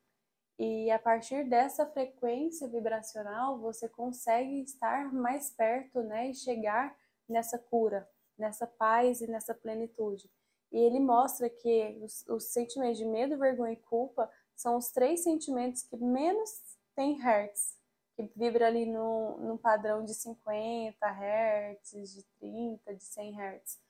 E 0.58 0.90
a 0.90 0.98
partir 0.98 1.48
dessa 1.48 1.86
frequência 1.86 2.68
vibracional, 2.68 3.58
você 3.58 3.88
consegue 3.88 4.60
estar 4.60 5.10
mais 5.12 5.50
perto, 5.50 6.02
né, 6.02 6.28
e 6.28 6.34
chegar 6.34 6.94
nessa 7.28 7.58
cura, 7.58 8.06
nessa 8.36 8.66
paz 8.66 9.20
e 9.20 9.26
nessa 9.26 9.54
plenitude. 9.54 10.30
E 10.70 10.78
ele 10.78 11.00
mostra 11.00 11.48
que 11.48 11.98
os, 12.02 12.26
os 12.28 12.52
sentimentos 12.52 12.98
de 12.98 13.06
medo, 13.06 13.38
vergonha 13.38 13.72
e 13.72 13.76
culpa 13.76 14.30
são 14.54 14.76
os 14.76 14.90
três 14.90 15.22
sentimentos 15.22 15.82
que 15.82 15.96
menos 15.96 16.50
têm 16.94 17.14
hertz, 17.14 17.78
que 18.14 18.30
vibra 18.36 18.66
ali 18.66 18.84
no, 18.84 19.38
no 19.38 19.56
padrão 19.56 20.04
de 20.04 20.12
50 20.12 21.10
hertz, 21.10 22.12
de 22.12 22.22
30, 22.38 22.94
de 22.94 23.02
100 23.02 23.32
hertz. 23.32 23.80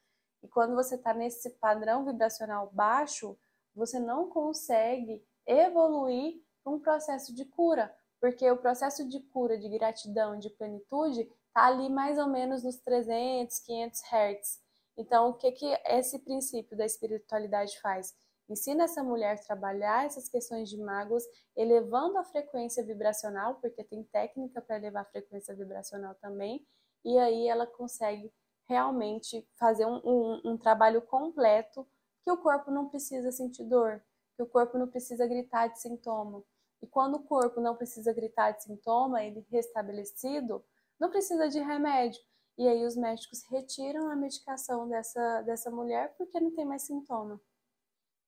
E 0.43 0.49
quando 0.49 0.75
você 0.75 0.95
está 0.95 1.13
nesse 1.13 1.51
padrão 1.51 2.05
vibracional 2.05 2.71
baixo, 2.73 3.39
você 3.75 3.99
não 3.99 4.29
consegue 4.29 5.25
evoluir 5.47 6.43
um 6.67 6.79
processo 6.79 7.35
de 7.35 7.45
cura, 7.45 7.95
porque 8.21 8.51
o 8.51 8.57
processo 8.57 9.09
de 9.09 9.21
cura, 9.21 9.59
de 9.59 9.69
gratidão, 9.69 10.39
de 10.39 10.51
plenitude, 10.51 11.21
está 11.21 11.67
ali 11.67 11.89
mais 11.89 12.19
ou 12.19 12.29
menos 12.29 12.63
nos 12.63 12.77
300, 12.77 13.59
500 13.61 14.01
Hz. 14.03 14.61
Então, 14.97 15.31
o 15.31 15.35
que, 15.35 15.51
que 15.53 15.67
esse 15.87 16.19
princípio 16.19 16.77
da 16.77 16.85
espiritualidade 16.85 17.81
faz? 17.81 18.15
Ensina 18.49 18.85
essa 18.85 19.03
mulher 19.03 19.37
a 19.37 19.43
trabalhar 19.43 20.05
essas 20.05 20.29
questões 20.29 20.69
de 20.69 20.77
mágoas, 20.77 21.25
elevando 21.57 22.19
a 22.19 22.25
frequência 22.25 22.85
vibracional, 22.85 23.55
porque 23.57 23.85
tem 23.85 24.03
técnica 24.05 24.61
para 24.61 24.77
elevar 24.77 25.03
a 25.03 25.11
frequência 25.11 25.55
vibracional 25.55 26.15
também, 26.17 26.67
e 27.05 27.17
aí 27.19 27.49
ela 27.49 27.67
consegue 27.67 28.33
realmente 28.71 29.45
fazer 29.59 29.85
um, 29.85 30.01
um, 30.05 30.41
um 30.53 30.57
trabalho 30.57 31.03
completo 31.03 31.85
que 32.23 32.31
o 32.31 32.37
corpo 32.37 32.71
não 32.71 32.89
precisa 32.89 33.33
sentir 33.33 33.65
dor, 33.65 34.01
que 34.37 34.43
o 34.45 34.47
corpo 34.47 34.79
não 34.79 34.87
precisa 34.87 35.27
gritar 35.27 35.67
de 35.67 35.81
sintoma. 35.81 36.41
E 36.81 36.87
quando 36.87 37.17
o 37.17 37.25
corpo 37.25 37.61
não 37.61 37.75
precisa 37.75 38.13
gritar 38.13 38.53
de 38.53 38.63
sintoma, 38.63 39.25
ele 39.25 39.45
restabelecido, 39.51 40.65
não 41.01 41.11
precisa 41.11 41.49
de 41.49 41.59
remédio. 41.59 42.21
E 42.57 42.69
aí 42.69 42.87
os 42.87 42.97
médicos 42.97 43.43
retiram 43.51 44.09
a 44.09 44.15
medicação 44.15 44.89
dessa, 44.89 45.43
dessa 45.43 45.69
mulher 45.69 46.15
porque 46.17 46.39
não 46.39 46.55
tem 46.55 46.65
mais 46.65 46.83
sintoma. 46.83 47.41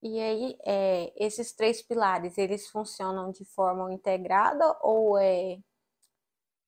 E 0.01 0.19
aí, 0.19 0.57
é, 0.65 1.13
esses 1.25 1.53
três 1.53 1.81
pilares, 1.81 2.37
eles 2.37 2.67
funcionam 2.67 3.31
de 3.31 3.45
forma 3.45 3.93
integrada 3.93 4.77
ou 4.81 5.17
é 5.17 5.57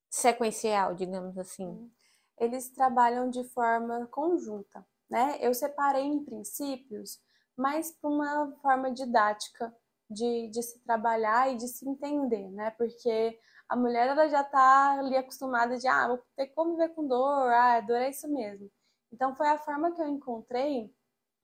sequencial, 0.09 0.95
digamos 0.95 1.37
assim? 1.37 1.91
Eles 2.37 2.69
trabalham 2.69 3.29
de 3.29 3.43
forma 3.45 4.07
conjunta, 4.07 4.85
né? 5.09 5.37
Eu 5.39 5.53
separei 5.53 6.03
em 6.03 6.23
princípios 6.23 7.19
mas 7.57 7.91
para 7.91 8.09
uma 8.09 8.51
forma 8.61 8.91
didática 8.91 9.73
de, 10.09 10.49
de 10.49 10.61
se 10.61 10.79
trabalhar 10.83 11.51
e 11.51 11.57
de 11.57 11.67
se 11.67 11.87
entender, 11.87 12.49
né? 12.51 12.71
Porque 12.71 13.39
a 13.67 13.75
mulher 13.75 14.09
ela 14.09 14.27
já 14.27 14.41
está 14.41 14.99
ali 14.99 15.15
acostumada 15.15 15.77
de, 15.77 15.87
ah, 15.87 16.07
vou 16.09 16.23
ter 16.35 16.47
que 16.47 16.53
conviver 16.53 16.89
com 16.89 17.07
dor, 17.07 17.51
ah, 17.51 17.81
dor 17.81 17.97
é 17.97 18.09
isso 18.09 18.27
mesmo. 18.27 18.69
Então 19.11 19.35
foi 19.35 19.47
a 19.47 19.57
forma 19.57 19.91
que 19.93 20.01
eu 20.01 20.07
encontrei 20.07 20.93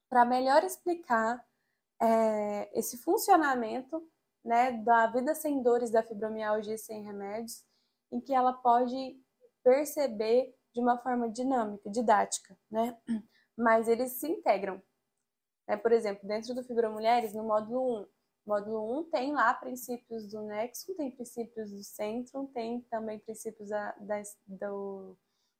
para 0.10 0.26
melhor 0.26 0.64
explicar 0.64 1.44
é, 2.00 2.78
esse 2.78 2.98
funcionamento 2.98 4.06
né, 4.44 4.74
da 4.84 5.08
vida 5.08 5.34
sem 5.34 5.64
dores 5.64 5.92
da 5.92 6.04
fibromialgia 6.04 6.78
sem 6.78 7.04
remédios, 7.04 7.64
em 8.12 8.20
que 8.20 8.34
ela 8.34 8.54
pode 8.54 9.18
perceber 9.64 10.54
de 10.74 10.80
uma 10.80 10.98
forma 10.98 11.30
dinâmica, 11.30 11.90
didática, 11.90 12.58
né? 12.70 12.98
Mas 13.58 13.88
eles 13.88 14.14
se 14.14 14.28
integram. 14.28 14.82
Né? 15.68 15.78
Por 15.78 15.92
exemplo, 15.92 16.28
dentro 16.28 16.54
do 16.54 16.64
Fibromulheres, 16.64 17.34
no 17.34 17.44
módulo 17.44 18.02
1, 18.02 18.08
módulo 18.46 19.00
1 19.00 19.04
tem 19.12 19.34
lá 19.34 19.54
princípios 19.54 20.28
do 20.30 20.42
Nexo, 20.42 20.96
tem 20.96 21.12
princípios 21.12 21.72
do 21.72 21.84
Centro, 21.84 22.48
tem 22.54 22.82
também 22.90 23.20
princípios 23.20 23.70
da, 23.70 23.96
da, 24.00 24.22
do, 24.48 25.18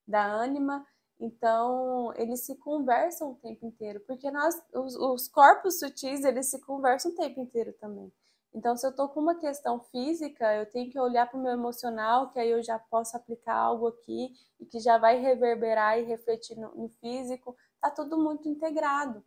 da 0.08 0.24
Anima, 0.42 0.86
então 1.20 2.12
eles 2.16 2.46
se 2.46 2.58
conversam 2.58 3.32
o 3.32 3.36
tempo 3.36 3.66
inteiro, 3.66 4.00
porque 4.08 4.32
nós, 4.32 4.56
os, 4.74 4.96
os 4.96 5.28
corpos 5.28 5.80
sutis, 5.80 6.24
eles 6.24 6.50
se 6.50 6.60
conversam 6.62 7.12
o 7.12 7.16
tempo 7.16 7.40
inteiro 7.40 7.72
também. 7.74 8.12
Então, 8.54 8.76
se 8.76 8.86
eu 8.86 8.90
estou 8.90 9.08
com 9.08 9.22
uma 9.22 9.36
questão 9.36 9.80
física, 9.80 10.54
eu 10.56 10.66
tenho 10.66 10.92
que 10.92 11.00
olhar 11.00 11.30
para 11.30 11.40
o 11.40 11.42
meu 11.42 11.54
emocional, 11.54 12.32
que 12.32 12.40
aí 12.40 12.50
eu 12.50 12.62
já 12.62 12.78
posso 12.78 13.16
aplicar 13.16 13.56
algo 13.56 13.88
aqui 13.88 14.34
e 14.60 14.66
que 14.66 14.80
já 14.80 14.98
vai 14.98 15.20
reverberar 15.20 15.98
e 15.98 16.04
refletir 16.04 16.58
no, 16.58 16.76
no 16.76 16.90
físico. 16.90 17.56
Tá 17.80 17.90
tudo 17.90 18.18
muito 18.18 18.50
integrado. 18.50 19.24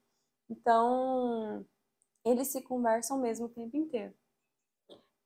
Então, 0.49 1.65
eles 2.25 2.49
se 2.49 2.61
conversam 2.63 3.19
mesmo 3.19 3.47
o 3.47 3.49
tempo 3.49 3.77
inteiro. 3.77 4.15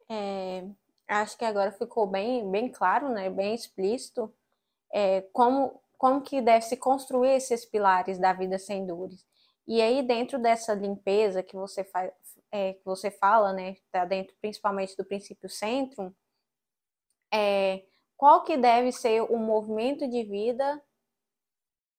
É, 0.09 0.65
acho 1.09 1.37
que 1.37 1.45
agora 1.45 1.73
ficou 1.73 2.07
bem, 2.07 2.49
bem 2.51 2.71
claro, 2.71 3.11
né, 3.11 3.29
bem 3.29 3.55
explícito, 3.55 4.33
é, 4.93 5.23
como, 5.33 5.83
como 5.99 6.23
que 6.23 6.41
deve 6.41 6.65
se 6.65 6.77
construir 6.77 7.31
esses 7.31 7.65
pilares 7.65 8.19
da 8.19 8.33
vida 8.33 8.59
sem 8.59 8.87
dores. 8.87 9.27
E 9.67 9.83
aí, 9.83 10.03
dentro 10.03 10.39
dessa 10.39 10.73
limpeza 10.73 11.43
que 11.43 11.55
você, 11.55 11.85
é, 12.51 12.75
que 12.75 12.85
você 12.85 13.11
fala, 13.11 13.53
né, 13.53 13.77
tá 13.91 14.05
dentro 14.05 14.35
principalmente 14.41 14.97
do 14.97 15.05
princípio 15.05 15.49
centro, 15.49 16.15
é, 17.33 17.85
qual 18.17 18.43
que 18.43 18.57
deve 18.57 18.93
ser 18.93 19.23
o 19.23 19.37
movimento 19.37 20.09
de 20.09 20.25
vida 20.25 20.83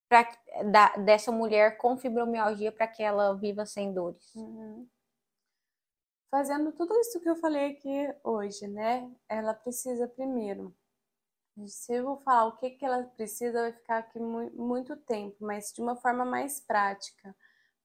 pra, 0.10 0.28
da, 0.72 0.98
dessa 0.98 1.32
mulher 1.32 1.78
com 1.78 1.98
fibromialgia 1.98 2.72
para 2.72 2.88
que 2.88 3.04
ela 3.04 3.34
viva 3.36 3.66
sem 3.66 3.94
dores. 3.94 4.34
Uhum. 4.36 4.90
Fazendo 6.32 6.72
tudo 6.74 6.94
isso 7.00 7.20
que 7.22 7.30
eu 7.30 7.36
falei 7.36 7.72
aqui 7.72 8.16
hoje, 8.24 8.68
né? 8.68 9.10
Ela 9.28 9.54
precisa 9.54 10.08
primeiro. 10.08 10.76
Se 11.68 11.94
eu 11.94 12.04
vou 12.06 12.18
falar 12.18 12.46
o 12.46 12.56
que, 12.56 12.72
que 12.72 12.86
ela 12.86 13.04
precisa, 13.04 13.62
vai 13.62 13.74
ficar 13.74 13.98
aqui 13.98 14.20
mu 14.20 14.50
muito 14.52 14.96
tempo, 14.96 15.36
mas 15.40 15.74
de 15.74 15.82
uma 15.82 15.96
forma 15.96 16.24
mais 16.24 16.60
prática, 16.60 17.36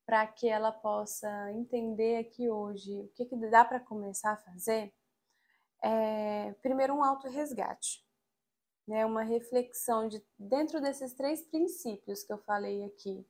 para 0.06 0.26
que 0.26 0.48
ela 0.48 0.70
possa 0.70 1.52
entender 1.52 2.18
aqui 2.18 2.50
hoje 2.50 3.00
o 3.00 3.08
que, 3.14 3.24
que 3.24 3.36
dá 3.50 3.64
para 3.64 3.80
começar 3.80 4.32
a 4.32 4.36
fazer. 4.36 4.92
É, 5.82 6.52
primeiro, 6.62 6.94
um 6.94 7.04
auto-resgate 7.04 8.04
né, 8.86 9.04
uma 9.04 9.22
reflexão 9.22 10.08
de 10.08 10.22
dentro 10.38 10.80
desses 10.80 11.14
três 11.14 11.42
princípios 11.42 12.22
que 12.22 12.32
eu 12.32 12.38
falei 12.38 12.84
aqui. 12.84 13.26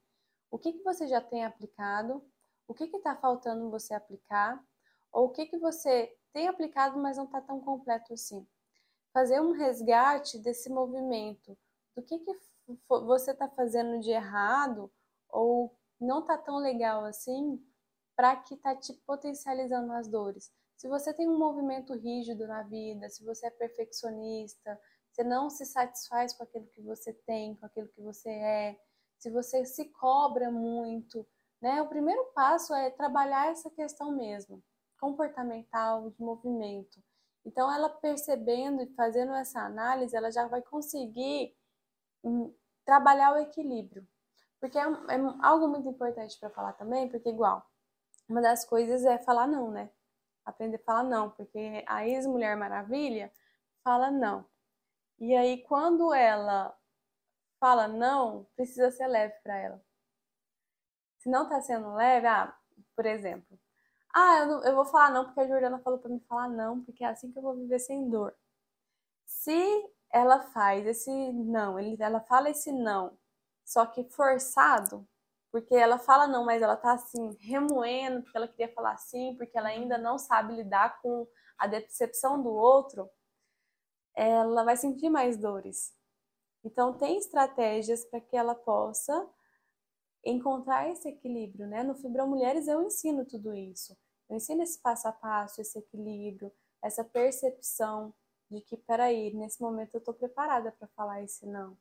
O 0.50 0.58
que, 0.58 0.72
que 0.72 0.82
você 0.82 1.06
já 1.06 1.20
tem 1.20 1.44
aplicado? 1.44 2.22
O 2.66 2.74
que 2.74 2.84
está 2.84 3.16
faltando 3.16 3.70
você 3.70 3.94
aplicar? 3.94 4.62
Ou 5.12 5.26
o 5.26 5.30
que, 5.30 5.46
que 5.46 5.58
você 5.58 6.16
tem 6.32 6.48
aplicado, 6.48 6.98
mas 6.98 7.16
não 7.16 7.24
está 7.24 7.40
tão 7.40 7.60
completo 7.60 8.12
assim? 8.12 8.46
Fazer 9.12 9.40
um 9.40 9.52
resgate 9.52 10.38
desse 10.38 10.68
movimento, 10.68 11.56
do 11.96 12.02
que, 12.02 12.18
que 12.18 12.32
você 12.88 13.30
está 13.30 13.48
fazendo 13.48 14.00
de 14.00 14.10
errado 14.10 14.90
ou 15.28 15.76
não 16.04 16.20
está 16.20 16.38
tão 16.38 16.58
legal 16.58 17.04
assim, 17.04 17.60
para 18.16 18.36
que 18.36 18.54
está 18.54 18.76
te 18.76 18.92
potencializando 19.06 19.92
as 19.92 20.08
dores. 20.08 20.52
Se 20.76 20.88
você 20.88 21.12
tem 21.12 21.28
um 21.28 21.38
movimento 21.38 21.94
rígido 21.94 22.46
na 22.46 22.62
vida, 22.62 23.08
se 23.08 23.24
você 23.24 23.46
é 23.46 23.50
perfeccionista, 23.50 24.78
você 25.10 25.24
não 25.24 25.48
se 25.48 25.64
satisfaz 25.64 26.32
com 26.32 26.42
aquilo 26.42 26.66
que 26.66 26.82
você 26.82 27.12
tem, 27.26 27.54
com 27.56 27.66
aquilo 27.66 27.88
que 27.88 28.02
você 28.02 28.30
é, 28.30 28.78
se 29.18 29.30
você 29.30 29.64
se 29.64 29.86
cobra 29.86 30.50
muito, 30.50 31.26
né? 31.60 31.80
O 31.80 31.88
primeiro 31.88 32.24
passo 32.34 32.74
é 32.74 32.90
trabalhar 32.90 33.50
essa 33.50 33.70
questão 33.70 34.14
mesmo, 34.14 34.62
comportamental, 35.00 36.10
de 36.10 36.20
movimento. 36.20 37.00
Então, 37.44 37.72
ela 37.72 37.88
percebendo 37.88 38.82
e 38.82 38.94
fazendo 38.94 39.32
essa 39.34 39.60
análise, 39.60 40.16
ela 40.16 40.30
já 40.30 40.46
vai 40.46 40.62
conseguir 40.62 41.54
hum, 42.22 42.54
trabalhar 42.84 43.34
o 43.34 43.38
equilíbrio. 43.38 44.06
Porque 44.64 44.78
é, 44.78 44.82
é 44.82 45.18
algo 45.42 45.68
muito 45.68 45.86
importante 45.86 46.40
para 46.40 46.48
falar 46.48 46.72
também, 46.72 47.06
porque, 47.06 47.28
igual, 47.28 47.70
uma 48.26 48.40
das 48.40 48.64
coisas 48.64 49.04
é 49.04 49.18
falar 49.18 49.46
não, 49.46 49.70
né? 49.70 49.90
Aprender 50.42 50.76
a 50.76 50.84
falar 50.84 51.02
não, 51.02 51.28
porque 51.28 51.84
a 51.86 52.08
ex-mulher 52.08 52.56
maravilha 52.56 53.30
fala 53.82 54.10
não. 54.10 54.46
E 55.18 55.36
aí, 55.36 55.62
quando 55.64 56.14
ela 56.14 56.74
fala 57.60 57.86
não, 57.86 58.46
precisa 58.56 58.90
ser 58.90 59.06
leve 59.06 59.34
para 59.42 59.54
ela. 59.58 59.84
Se 61.18 61.28
não 61.28 61.46
tá 61.46 61.60
sendo 61.60 61.92
leve, 61.94 62.26
ah, 62.26 62.56
por 62.96 63.04
exemplo, 63.04 63.60
ah, 64.14 64.38
eu, 64.38 64.46
não, 64.46 64.64
eu 64.64 64.74
vou 64.74 64.86
falar 64.86 65.10
não 65.10 65.26
porque 65.26 65.40
a 65.40 65.46
Jordana 65.46 65.78
falou 65.80 65.98
para 65.98 66.10
me 66.10 66.20
falar 66.20 66.48
não, 66.48 66.82
porque 66.82 67.04
é 67.04 67.08
assim 67.08 67.30
que 67.30 67.38
eu 67.38 67.42
vou 67.42 67.54
viver 67.54 67.80
sem 67.80 68.08
dor. 68.08 68.34
Se 69.26 69.92
ela 70.10 70.40
faz 70.40 70.86
esse 70.86 71.10
não, 71.34 71.78
ela 71.78 72.20
fala 72.22 72.48
esse 72.48 72.72
não, 72.72 73.14
só 73.64 73.86
que 73.86 74.04
forçado, 74.10 75.06
porque 75.50 75.74
ela 75.74 75.98
fala 75.98 76.26
não, 76.26 76.44
mas 76.44 76.60
ela 76.62 76.76
tá 76.76 76.92
assim, 76.92 77.36
remoendo, 77.40 78.22
porque 78.22 78.36
ela 78.36 78.48
queria 78.48 78.72
falar 78.74 78.96
sim, 78.98 79.36
porque 79.36 79.56
ela 79.56 79.68
ainda 79.68 79.96
não 79.96 80.18
sabe 80.18 80.54
lidar 80.54 81.00
com 81.00 81.26
a 81.56 81.66
decepção 81.66 82.42
do 82.42 82.50
outro, 82.50 83.08
ela 84.14 84.64
vai 84.64 84.76
sentir 84.76 85.08
mais 85.08 85.36
dores. 85.36 85.94
Então, 86.64 86.96
tem 86.96 87.18
estratégias 87.18 88.04
para 88.04 88.20
que 88.20 88.36
ela 88.36 88.54
possa 88.54 89.28
encontrar 90.24 90.88
esse 90.90 91.08
equilíbrio, 91.08 91.66
né? 91.66 91.82
No 91.82 91.94
Fibra 91.94 92.24
Mulheres 92.24 92.66
eu 92.66 92.82
ensino 92.82 93.24
tudo 93.26 93.54
isso. 93.54 93.96
Eu 94.28 94.36
ensino 94.36 94.62
esse 94.62 94.80
passo 94.80 95.06
a 95.06 95.12
passo, 95.12 95.60
esse 95.60 95.78
equilíbrio, 95.78 96.50
essa 96.82 97.04
percepção 97.04 98.14
de 98.50 98.60
que, 98.62 98.76
peraí, 98.76 99.34
nesse 99.34 99.60
momento 99.60 99.94
eu 99.94 99.98
estou 99.98 100.14
preparada 100.14 100.72
para 100.72 100.88
falar 100.88 101.22
esse 101.22 101.46
não, 101.46 101.76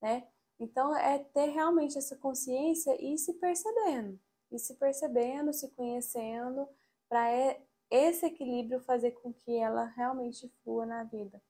né? 0.00 0.28
Então, 0.60 0.94
é 0.94 1.18
ter 1.18 1.46
realmente 1.46 1.96
essa 1.96 2.14
consciência 2.16 2.94
e 3.02 3.16
se 3.16 3.32
percebendo, 3.34 4.20
e 4.52 4.58
se 4.58 4.74
percebendo, 4.74 5.54
se 5.54 5.70
conhecendo, 5.70 6.68
para 7.08 7.56
esse 7.90 8.26
equilíbrio 8.26 8.78
fazer 8.80 9.12
com 9.12 9.32
que 9.32 9.56
ela 9.56 9.86
realmente 9.96 10.52
flua 10.62 10.84
na 10.84 11.02
vida. 11.02 11.42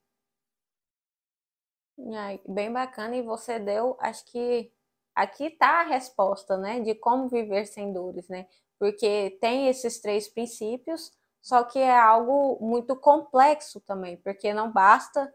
Bem 2.46 2.72
bacana, 2.72 3.16
e 3.16 3.22
você 3.22 3.58
deu, 3.58 3.96
acho 4.00 4.24
que 4.26 4.72
aqui 5.14 5.46
está 5.46 5.80
a 5.80 5.88
resposta, 5.88 6.56
né, 6.56 6.80
de 6.80 6.94
como 6.94 7.28
viver 7.28 7.66
sem 7.66 7.92
dores, 7.92 8.28
né? 8.28 8.48
Porque 8.78 9.36
tem 9.40 9.68
esses 9.68 10.00
três 10.00 10.28
princípios, 10.28 11.12
só 11.42 11.64
que 11.64 11.78
é 11.78 11.98
algo 11.98 12.58
muito 12.64 12.96
complexo 12.96 13.80
também, 13.80 14.16
porque 14.18 14.54
não 14.54 14.70
basta 14.72 15.34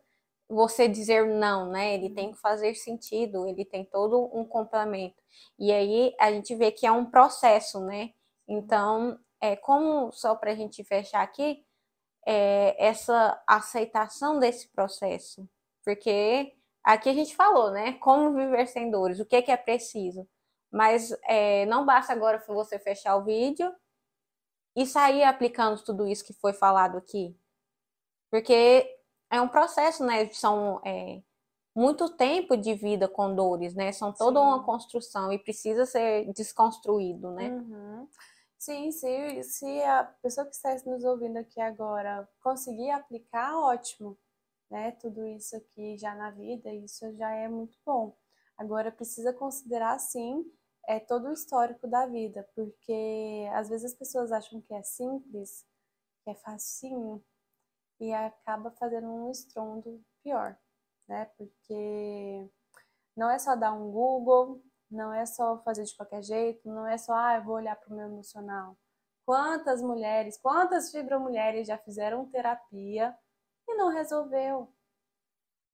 você 0.49 0.87
dizer 0.87 1.25
não, 1.27 1.69
né? 1.69 1.93
Ele 1.95 2.09
tem 2.09 2.31
que 2.31 2.39
fazer 2.39 2.75
sentido, 2.75 3.47
ele 3.47 3.65
tem 3.65 3.83
todo 3.85 4.29
um 4.33 4.45
complemento. 4.45 5.21
E 5.59 5.71
aí 5.71 6.15
a 6.19 6.31
gente 6.31 6.55
vê 6.55 6.71
que 6.71 6.85
é 6.85 6.91
um 6.91 7.05
processo, 7.05 7.79
né? 7.81 8.11
Então, 8.47 9.19
é 9.41 9.55
como 9.55 10.11
só 10.11 10.35
para 10.35 10.51
a 10.51 10.55
gente 10.55 10.83
fechar 10.83 11.21
aqui, 11.21 11.65
é, 12.25 12.75
essa 12.83 13.41
aceitação 13.47 14.39
desse 14.39 14.67
processo, 14.69 15.47
porque 15.83 16.53
aqui 16.83 17.09
a 17.09 17.13
gente 17.13 17.35
falou, 17.35 17.71
né? 17.71 17.93
Como 17.93 18.33
viver 18.33 18.67
sem 18.67 18.89
dores, 18.89 19.19
o 19.19 19.25
que, 19.25 19.41
que 19.41 19.51
é 19.51 19.57
preciso. 19.57 20.27
Mas 20.71 21.15
é, 21.23 21.65
não 21.67 21.85
basta 21.85 22.11
agora 22.13 22.43
você 22.47 22.79
fechar 22.79 23.15
o 23.15 23.23
vídeo 23.23 23.73
e 24.75 24.85
sair 24.85 25.23
aplicando 25.23 25.81
tudo 25.83 26.07
isso 26.07 26.25
que 26.25 26.33
foi 26.33 26.53
falado 26.53 26.97
aqui. 26.97 27.37
Porque 28.29 28.94
é 29.35 29.41
um 29.41 29.47
processo, 29.47 30.03
né? 30.05 30.29
São 30.31 30.81
é, 30.85 31.21
muito 31.75 32.09
tempo 32.15 32.55
de 32.57 32.73
vida 32.73 33.07
com 33.07 33.33
dores, 33.35 33.75
né? 33.75 33.91
São 33.91 34.13
toda 34.13 34.39
Sim. 34.39 34.45
uma 34.45 34.63
construção 34.63 35.31
e 35.31 35.39
precisa 35.39 35.85
ser 35.85 36.31
desconstruído, 36.33 37.31
né? 37.31 37.49
Uhum. 37.49 38.07
Sim, 38.57 38.91
se, 38.91 39.43
se 39.43 39.83
a 39.83 40.03
pessoa 40.21 40.45
que 40.47 40.55
está 40.55 40.75
nos 40.85 41.03
ouvindo 41.03 41.37
aqui 41.37 41.61
agora 41.61 42.27
conseguir 42.41 42.89
aplicar, 42.89 43.55
ótimo 43.57 44.17
né? 44.69 44.91
Tudo 44.91 45.25
isso 45.25 45.55
aqui 45.55 45.97
já 45.97 46.13
na 46.15 46.31
vida, 46.31 46.73
isso 46.73 47.11
já 47.15 47.31
é 47.31 47.47
muito 47.47 47.77
bom. 47.85 48.15
Agora 48.57 48.91
precisa 48.91 49.33
considerar 49.33 49.99
sim 49.99 50.45
é 50.87 50.99
todo 50.99 51.29
o 51.29 51.33
histórico 51.33 51.87
da 51.87 52.05
vida, 52.05 52.47
porque 52.55 53.49
às 53.53 53.69
vezes 53.69 53.91
as 53.91 53.97
pessoas 53.97 54.31
acham 54.31 54.61
que 54.61 54.73
é 54.73 54.83
simples, 54.83 55.65
que 56.23 56.29
é 56.29 56.35
facinho 56.35 57.23
e 57.99 58.13
acaba 58.13 58.71
fazendo 58.71 59.07
um 59.07 59.31
estrondo 59.31 60.03
pior, 60.23 60.57
né? 61.07 61.25
Porque 61.37 62.49
não 63.15 63.29
é 63.29 63.39
só 63.39 63.55
dar 63.55 63.73
um 63.73 63.91
Google, 63.91 64.61
não 64.89 65.13
é 65.13 65.25
só 65.25 65.57
fazer 65.63 65.83
de 65.83 65.95
qualquer 65.95 66.23
jeito, 66.23 66.67
não 66.67 66.85
é 66.87 66.97
só, 66.97 67.13
ah, 67.13 67.35
eu 67.37 67.43
vou 67.43 67.55
olhar 67.55 67.75
para 67.75 67.91
o 67.91 67.95
meu 67.95 68.07
emocional. 68.07 68.77
Quantas 69.25 69.81
mulheres, 69.81 70.37
quantas 70.37 70.91
fibromulheres 70.91 71.67
já 71.67 71.77
fizeram 71.77 72.29
terapia 72.29 73.17
e 73.67 73.75
não 73.75 73.89
resolveu. 73.89 74.71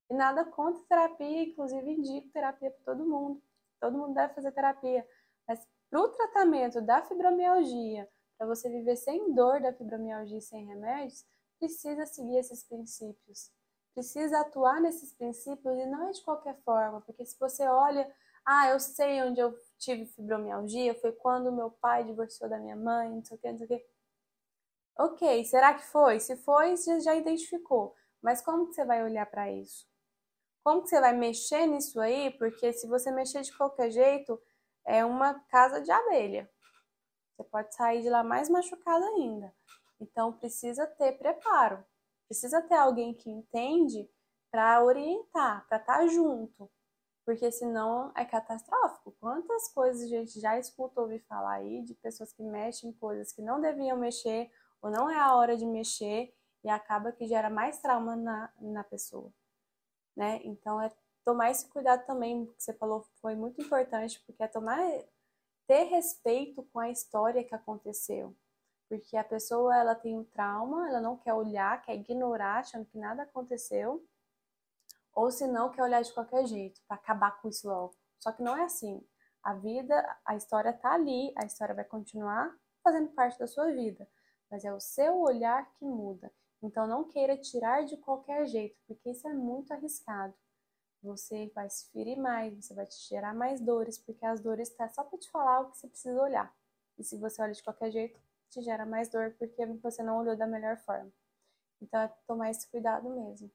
E 0.10 0.14
nada 0.14 0.46
contra 0.46 0.82
terapia, 0.88 1.44
inclusive 1.44 1.92
indico 1.92 2.32
terapia 2.32 2.72
para 2.72 2.94
todo 2.94 3.08
mundo. 3.08 3.42
Todo 3.80 3.98
mundo 3.98 4.14
deve 4.14 4.34
fazer 4.34 4.52
terapia. 4.52 5.08
Mas 5.48 5.68
para 5.90 6.00
o 6.00 6.10
tratamento 6.10 6.82
da 6.82 7.02
fibromialgia, 7.02 8.10
para 8.38 8.48
você 8.48 8.70
viver 8.70 8.96
sem 8.96 9.34
dor 9.34 9.62
da 9.62 9.74
fibromialgia 9.74 10.38
e 10.38 10.42
sem 10.42 10.66
remédios, 10.66 11.26
precisa 11.62 12.08
seguir 12.08 12.38
esses 12.38 12.64
princípios. 12.64 13.52
Precisa 13.94 14.40
atuar 14.40 14.82
nesses 14.82 15.14
princípios 15.14 15.78
e 15.78 15.86
não 15.86 16.08
é 16.08 16.12
de 16.12 16.24
qualquer 16.24 16.60
forma, 16.64 17.02
porque 17.02 17.24
se 17.24 17.38
você 17.40 17.68
olha, 17.68 18.12
ah, 18.44 18.70
eu 18.70 18.80
sei 18.80 19.22
onde 19.22 19.40
eu 19.40 19.56
tive 19.78 20.08
fibromialgia, 20.08 20.96
foi 20.96 21.12
quando 21.12 21.52
meu 21.52 21.70
pai 21.70 22.04
divorciou 22.04 22.50
da 22.50 22.58
minha 22.58 22.76
mãe, 22.76 23.12
não 23.12 23.24
sei 23.24 23.38
o 23.38 23.40
que, 23.40 23.52
não 23.52 23.58
sei 23.60 23.66
o 23.66 23.70
que. 23.70 23.86
Ok, 24.98 25.46
será 25.46 25.74
que 25.76 25.86
foi? 25.86 26.20
Se 26.20 26.36
foi, 26.38 26.76
você 26.76 27.00
já 27.00 27.14
identificou. 27.16 27.96
Mas 28.22 28.42
como 28.42 28.68
que 28.68 28.74
você 28.74 28.86
vai 28.86 29.04
olhar 29.04 29.26
para 29.26 29.52
isso? 29.52 29.88
Como 30.64 30.82
que 30.82 30.90
você 30.90 31.00
vai 31.00 31.14
mexer 31.14 31.68
nisso 31.68 32.00
aí? 32.00 32.32
Porque 32.32 32.74
se 32.74 32.88
você 32.88 33.12
mexer 33.12 33.42
de 33.42 33.56
qualquer 33.56 33.92
jeito, 33.92 34.42
é 34.86 35.04
uma 35.06 35.40
casa 35.46 35.82
de 35.82 35.92
abelha. 35.92 36.50
Você 37.36 37.44
pode 37.44 37.76
sair 37.76 38.02
de 38.02 38.10
lá 38.10 38.24
mais 38.24 38.50
machucada 38.50 39.06
ainda. 39.06 39.54
Então 40.02 40.34
precisa 40.34 40.88
ter 40.88 41.14
preparo. 41.14 41.84
Precisa 42.28 42.62
ter 42.62 42.76
alguém 42.76 43.14
que 43.14 43.30
entende 43.30 44.10
para 44.52 44.84
orientar, 44.84 45.66
para 45.68 45.78
estar 45.78 46.00
tá 46.00 46.08
junto. 46.08 46.70
Porque 47.24 47.52
senão 47.52 48.12
é 48.16 48.26
catastrófico. 48.26 49.16
Quantas 49.20 49.72
coisas 49.72 50.04
a 50.04 50.08
gente 50.08 50.40
já 50.40 50.58
escuta 50.58 51.00
ouvir 51.00 51.20
falar 51.20 51.54
aí 51.54 51.84
de 51.84 51.94
pessoas 51.94 52.34
que 52.34 52.44
mexem 52.44 52.90
em 52.90 52.94
coisas 52.94 53.32
que 53.32 53.42
não 53.42 53.62
deviam 53.62 53.98
mexer 53.98 54.52
ou 54.82 54.90
não 54.90 55.10
é 55.10 55.20
a 55.20 55.36
hora 55.36 55.56
de 55.56 55.66
mexer 55.66 56.34
e 56.64 56.70
acaba 56.70 57.12
que 57.12 57.28
gera 57.28 57.50
mais 57.50 57.80
trauma 57.80 58.16
na, 58.16 58.52
na 58.60 58.84
pessoa, 58.84 59.32
né? 60.16 60.42
Então 60.44 60.82
é 60.82 60.92
tomar 61.24 61.52
esse 61.52 61.68
cuidado 61.70 62.06
também, 62.06 62.46
que 62.48 62.64
você 62.64 62.74
falou 62.74 63.06
foi 63.22 63.36
muito 63.36 63.62
importante, 63.62 64.20
porque 64.26 64.44
é 64.44 64.48
tomar 64.48 64.80
ter 65.68 65.84
respeito 65.84 66.64
com 66.74 66.80
a 66.80 66.90
história 66.90 67.44
que 67.44 67.56
aconteceu. 67.56 68.36
Porque 68.92 69.16
a 69.16 69.24
pessoa 69.24 69.74
ela 69.74 69.96
tem 69.96 70.18
um 70.18 70.24
trauma, 70.26 70.90
ela 70.90 71.00
não 71.00 71.16
quer 71.16 71.34
olhar, 71.34 71.82
quer 71.82 71.96
ignorar, 71.96 72.60
achando 72.60 72.86
que 72.86 72.98
nada 72.98 73.24
aconteceu, 73.24 74.06
ou 75.14 75.32
se 75.32 75.48
não 75.48 75.72
quer 75.72 75.84
olhar 75.84 76.02
de 76.02 76.12
qualquer 76.12 76.46
jeito, 76.46 76.82
para 76.88 76.98
acabar 76.98 77.42
com 77.42 77.48
isso 77.48 77.68
logo. 77.68 77.96
Só 78.20 78.34
que 78.34 78.44
não 78.44 78.58
é 78.58 78.64
assim. 78.64 79.02
A 79.42 79.54
vida, 79.54 80.20
a 80.26 80.36
história 80.36 80.74
tá 80.74 80.94
ali, 80.94 81.34
a 81.38 81.46
história 81.46 81.74
vai 81.74 81.86
continuar 81.86 82.54
fazendo 82.84 83.12
parte 83.12 83.40
da 83.40 83.48
sua 83.48 83.72
vida 83.72 84.06
mas 84.52 84.66
é 84.66 84.74
o 84.74 84.80
seu 84.80 85.22
olhar 85.22 85.72
que 85.72 85.86
muda. 85.86 86.30
Então 86.62 86.86
não 86.86 87.06
queira 87.06 87.38
tirar 87.38 87.86
de 87.86 87.96
qualquer 87.98 88.46
jeito, 88.46 88.78
porque 88.86 89.10
isso 89.10 89.28
é 89.28 89.34
muito 89.34 89.72
arriscado. 89.72 90.34
Você 91.02 91.50
vai 91.56 91.68
se 91.70 91.90
ferir 91.90 92.18
mais, 92.18 92.54
você 92.54 92.74
vai 92.76 92.86
te 92.86 93.00
gerar 93.08 93.34
mais 93.34 93.62
dores, 93.62 93.98
porque 93.98 94.24
as 94.26 94.42
dores 94.42 94.70
estão 94.70 94.86
tá 94.86 94.94
só 94.94 95.04
para 95.04 95.18
te 95.18 95.32
falar 95.32 95.62
o 95.62 95.72
que 95.72 95.78
você 95.78 95.88
precisa 95.88 96.22
olhar. 96.22 96.54
E 97.00 97.04
se 97.04 97.18
você 97.18 97.42
olha 97.42 97.54
de 97.54 97.64
qualquer 97.64 97.90
jeito, 97.90 98.20
te 98.52 98.62
gera 98.62 98.86
mais 98.86 99.10
dor 99.10 99.34
porque 99.40 99.66
você 99.82 100.04
não 100.04 100.20
olhou 100.20 100.36
da 100.36 100.46
melhor 100.46 100.78
forma. 100.78 101.12
Então 101.82 102.02
é 102.02 102.14
tomar 102.28 102.52
esse 102.52 102.70
cuidado 102.70 103.10
mesmo. 103.10 103.50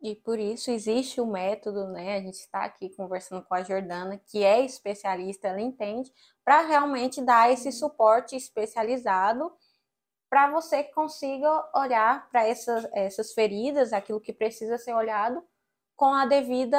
E 0.00 0.14
por 0.14 0.38
isso 0.38 0.70
existe 0.70 1.20
o 1.20 1.26
método, 1.26 1.88
né? 1.88 2.16
A 2.16 2.20
gente 2.20 2.34
está 2.34 2.64
aqui 2.64 2.88
conversando 2.90 3.44
com 3.44 3.54
a 3.54 3.62
Jordana, 3.62 4.18
que 4.26 4.44
é 4.44 4.64
especialista, 4.64 5.48
ela 5.48 5.60
entende, 5.60 6.12
para 6.44 6.62
realmente 6.62 7.20
dar 7.20 7.50
esse 7.52 7.72
suporte 7.72 8.36
especializado 8.36 9.52
para 10.30 10.50
você 10.50 10.84
consiga 10.84 11.48
olhar 11.74 12.28
para 12.30 12.46
essas, 12.46 12.86
essas 12.92 13.32
feridas, 13.32 13.92
aquilo 13.92 14.20
que 14.20 14.32
precisa 14.32 14.76
ser 14.76 14.94
olhado, 14.94 15.42
com 15.96 16.12
a 16.12 16.26
devida 16.26 16.78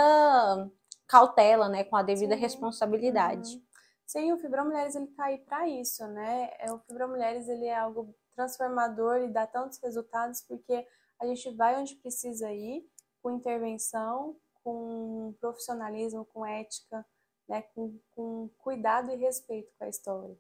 cautela, 1.07 1.67
né, 1.67 1.83
com 1.83 1.95
a 1.95 2.03
devida 2.03 2.35
Sim. 2.35 2.41
responsabilidade. 2.41 3.55
Uhum. 3.55 3.61
Sim, 4.09 4.31
o 4.33 4.39
Fibromulheres 4.39 4.95
ele 4.95 5.05
tá 5.09 5.25
aí 5.25 5.37
para 5.37 5.67
isso, 5.69 6.07
né? 6.07 6.49
É, 6.57 6.71
o 6.73 6.79
Fibromulheres 6.79 7.47
ele 7.47 7.65
é 7.65 7.77
algo 7.77 8.11
transformador 8.33 9.17
e 9.17 9.27
dá 9.31 9.45
tantos 9.45 9.77
resultados 9.83 10.41
porque 10.41 10.83
a 11.19 11.27
gente 11.27 11.55
vai 11.55 11.79
onde 11.79 11.95
precisa 11.97 12.51
ir, 12.51 12.83
com 13.21 13.29
intervenção, 13.29 14.35
com 14.63 15.35
profissionalismo, 15.39 16.25
com 16.25 16.43
ética, 16.43 17.05
né, 17.47 17.61
com, 17.75 17.99
com 18.15 18.49
cuidado 18.57 19.11
e 19.11 19.15
respeito 19.15 19.71
com 19.77 19.85
a 19.85 19.89
história. 19.89 20.35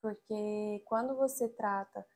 Porque 0.00 0.82
quando 0.86 1.14
você 1.16 1.50
trata 1.50 2.06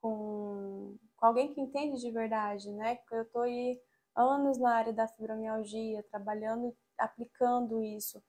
com, 0.00 0.96
com 1.16 1.26
alguém 1.26 1.52
que 1.52 1.60
entende 1.60 2.00
de 2.00 2.12
verdade, 2.12 2.70
né, 2.74 3.00
eu 3.10 3.22
estou 3.22 3.42
aí 3.42 3.80
anos 4.14 4.56
na 4.56 4.72
área 4.72 4.92
da 4.92 5.08
fibromialgia, 5.08 6.04
trabalhando, 6.12 6.76
aplicando 6.96 7.82
isso. 7.82 8.22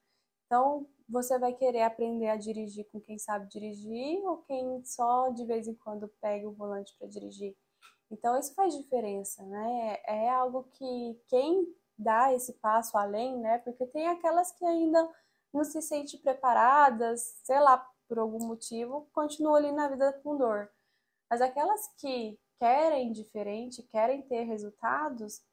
Então, 0.49 0.87
você 1.07 1.37
vai 1.37 1.53
querer 1.53 1.83
aprender 1.83 2.27
a 2.27 2.35
dirigir 2.35 2.89
com 2.91 2.99
quem 2.99 3.19
sabe 3.19 3.47
dirigir 3.47 4.19
ou 4.25 4.39
quem 4.39 4.83
só 4.83 5.29
de 5.29 5.45
vez 5.45 5.67
em 5.67 5.75
quando 5.75 6.07
pega 6.19 6.49
o 6.49 6.53
volante 6.53 6.95
para 6.97 7.07
dirigir. 7.07 7.55
Então, 8.09 8.37
isso 8.37 8.55
faz 8.55 8.75
diferença, 8.75 9.45
né? 9.45 9.99
É 10.07 10.27
algo 10.31 10.63
que 10.73 11.21
quem 11.27 11.67
dá 11.95 12.33
esse 12.33 12.53
passo 12.53 12.97
além, 12.97 13.37
né? 13.37 13.59
Porque 13.59 13.85
tem 13.85 14.07
aquelas 14.07 14.51
que 14.53 14.65
ainda 14.65 15.07
não 15.53 15.63
se 15.63 15.83
sentem 15.83 16.19
preparadas, 16.19 17.39
sei 17.43 17.59
lá, 17.59 17.87
por 18.07 18.17
algum 18.17 18.43
motivo, 18.47 19.07
continuam 19.13 19.55
ali 19.55 19.71
na 19.71 19.87
vida 19.87 20.11
com 20.23 20.35
dor. 20.35 20.71
Mas 21.29 21.41
aquelas 21.41 21.87
que 21.99 22.39
querem 22.59 23.11
diferente, 23.11 23.83
querem 23.83 24.23
ter 24.23 24.45
resultados, 24.45 25.43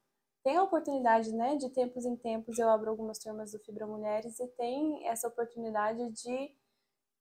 tem 0.46 0.58
a 0.58 0.62
oportunidade, 0.62 1.34
né, 1.34 1.56
de 1.56 1.68
tempos 1.70 2.04
em 2.04 2.14
tempos 2.14 2.56
eu 2.56 2.70
abro 2.70 2.88
algumas 2.88 3.18
turmas 3.18 3.50
do 3.50 3.58
Fibra 3.58 3.84
Mulheres 3.84 4.38
e 4.38 4.46
tem 4.46 5.04
essa 5.08 5.26
oportunidade 5.26 6.08
de 6.12 6.54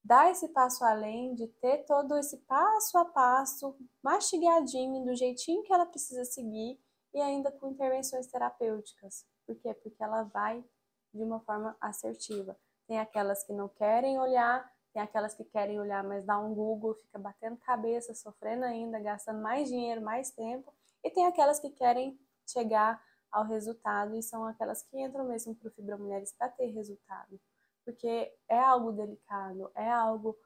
dar 0.03 0.29
esse 0.29 0.47
passo 0.49 0.85
além, 0.85 1.33
de 1.33 1.47
ter 1.47 1.85
todo 1.85 2.15
esse 2.19 2.37
passo 2.41 2.95
a 2.99 3.05
passo 3.05 3.75
mastigadinho, 4.03 5.03
do 5.03 5.15
jeitinho 5.15 5.63
que 5.63 5.73
ela 5.73 5.87
precisa 5.87 6.23
seguir 6.23 6.79
e 7.15 7.19
ainda 7.19 7.51
com 7.51 7.71
intervenções 7.71 8.27
terapêuticas. 8.27 9.25
Por 9.47 9.55
quê? 9.55 9.73
Porque 9.73 10.03
ela 10.03 10.21
vai 10.25 10.63
de 11.11 11.23
uma 11.23 11.39
forma 11.39 11.75
assertiva. 11.81 12.55
Tem 12.87 12.99
aquelas 12.99 13.43
que 13.43 13.53
não 13.53 13.67
querem 13.69 14.19
olhar, 14.19 14.71
tem 14.93 15.01
aquelas 15.01 15.33
que 15.33 15.45
querem 15.45 15.79
olhar, 15.79 16.03
mas 16.03 16.23
dá 16.23 16.37
um 16.37 16.53
Google, 16.53 16.93
fica 16.93 17.17
batendo 17.17 17.57
cabeça, 17.57 18.13
sofrendo 18.13 18.65
ainda, 18.65 18.99
gastando 18.99 19.41
mais 19.41 19.67
dinheiro, 19.67 19.99
mais 19.99 20.29
tempo. 20.29 20.71
E 21.03 21.09
tem 21.09 21.25
aquelas 21.25 21.59
que 21.59 21.71
querem 21.71 22.19
chegar 22.45 23.03
ao 23.35 23.43
resultado 23.43 24.15
e 24.15 24.23
são 24.23 24.45
aquelas 24.45 24.81
que 24.81 24.97
entram 24.97 25.27
mesmo 25.27 25.53
para 25.53 25.67
o 25.67 25.71
Fibra 25.71 25.97
Mulheres 25.97 26.31
para 26.31 26.47
ter 26.47 26.67
resultado. 26.67 27.39
Porque 27.83 28.33
é 28.47 28.57
algo 28.57 28.93
delicado, 28.93 29.69
é 29.75 29.91
algo. 29.91 30.37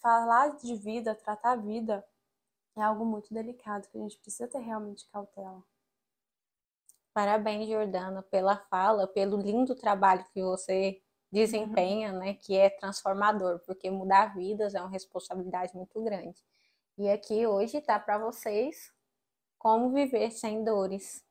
Falar 0.00 0.56
de 0.56 0.76
vida, 0.76 1.16
tratar 1.16 1.52
a 1.52 1.56
vida, 1.56 2.06
é 2.76 2.82
algo 2.82 3.04
muito 3.04 3.34
delicado 3.34 3.88
que 3.88 3.98
a 3.98 4.00
gente 4.00 4.18
precisa 4.18 4.46
ter 4.46 4.60
realmente 4.60 5.08
cautela. 5.10 5.60
Parabéns, 7.12 7.66
Jordana, 7.66 8.22
pela 8.22 8.56
fala, 8.56 9.08
pelo 9.08 9.36
lindo 9.36 9.74
trabalho 9.74 10.24
que 10.32 10.40
você 10.40 11.02
desempenha, 11.32 12.12
uhum. 12.12 12.18
né, 12.20 12.34
que 12.34 12.56
é 12.56 12.70
transformador, 12.70 13.58
porque 13.66 13.90
mudar 13.90 14.34
vidas 14.34 14.74
é 14.74 14.80
uma 14.80 14.90
responsabilidade 14.90 15.74
muito 15.74 16.00
grande. 16.04 16.40
E 16.96 17.10
aqui 17.10 17.46
hoje 17.46 17.80
tá 17.80 17.98
para 17.98 18.18
vocês 18.18 18.92
como 19.58 19.90
viver 19.92 20.30
sem 20.30 20.62
dores. 20.62 21.25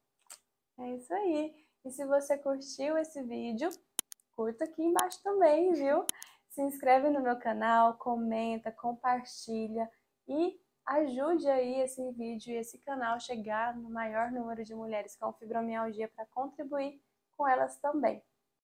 É 0.78 0.90
isso 0.92 1.14
aí. 1.14 1.56
E 1.86 1.92
se 1.92 2.06
você 2.06 2.38
curtiu 2.38 2.98
esse 2.98 3.22
vídeo, 3.24 3.70
curta 4.36 4.66
aqui 4.66 4.84
embaixo 4.84 5.22
também, 5.24 5.72
viu? 5.74 6.06
Se 6.50 6.62
inscreve 6.62 7.10
no 7.10 7.22
meu 7.22 7.38
canal, 7.38 7.98
comenta, 7.98 8.72
compartilha 8.72 9.90
e 10.28 10.60
ajude 10.86 11.48
aí 11.50 11.82
esse 11.82 12.12
vídeo 12.12 12.54
e 12.54 12.58
esse 12.58 12.78
canal 12.80 13.16
a 13.16 13.20
chegar 13.20 13.76
no 13.76 13.90
maior 13.90 14.32
número 14.32 14.64
de 14.64 14.76
mulheres 14.76 15.16
com 15.16 15.34
fibromialgia 15.34 16.08
para 16.08 16.26
contribuir 16.28 17.02
com 17.36 17.48
elas 17.48 17.78
também. 17.80 18.24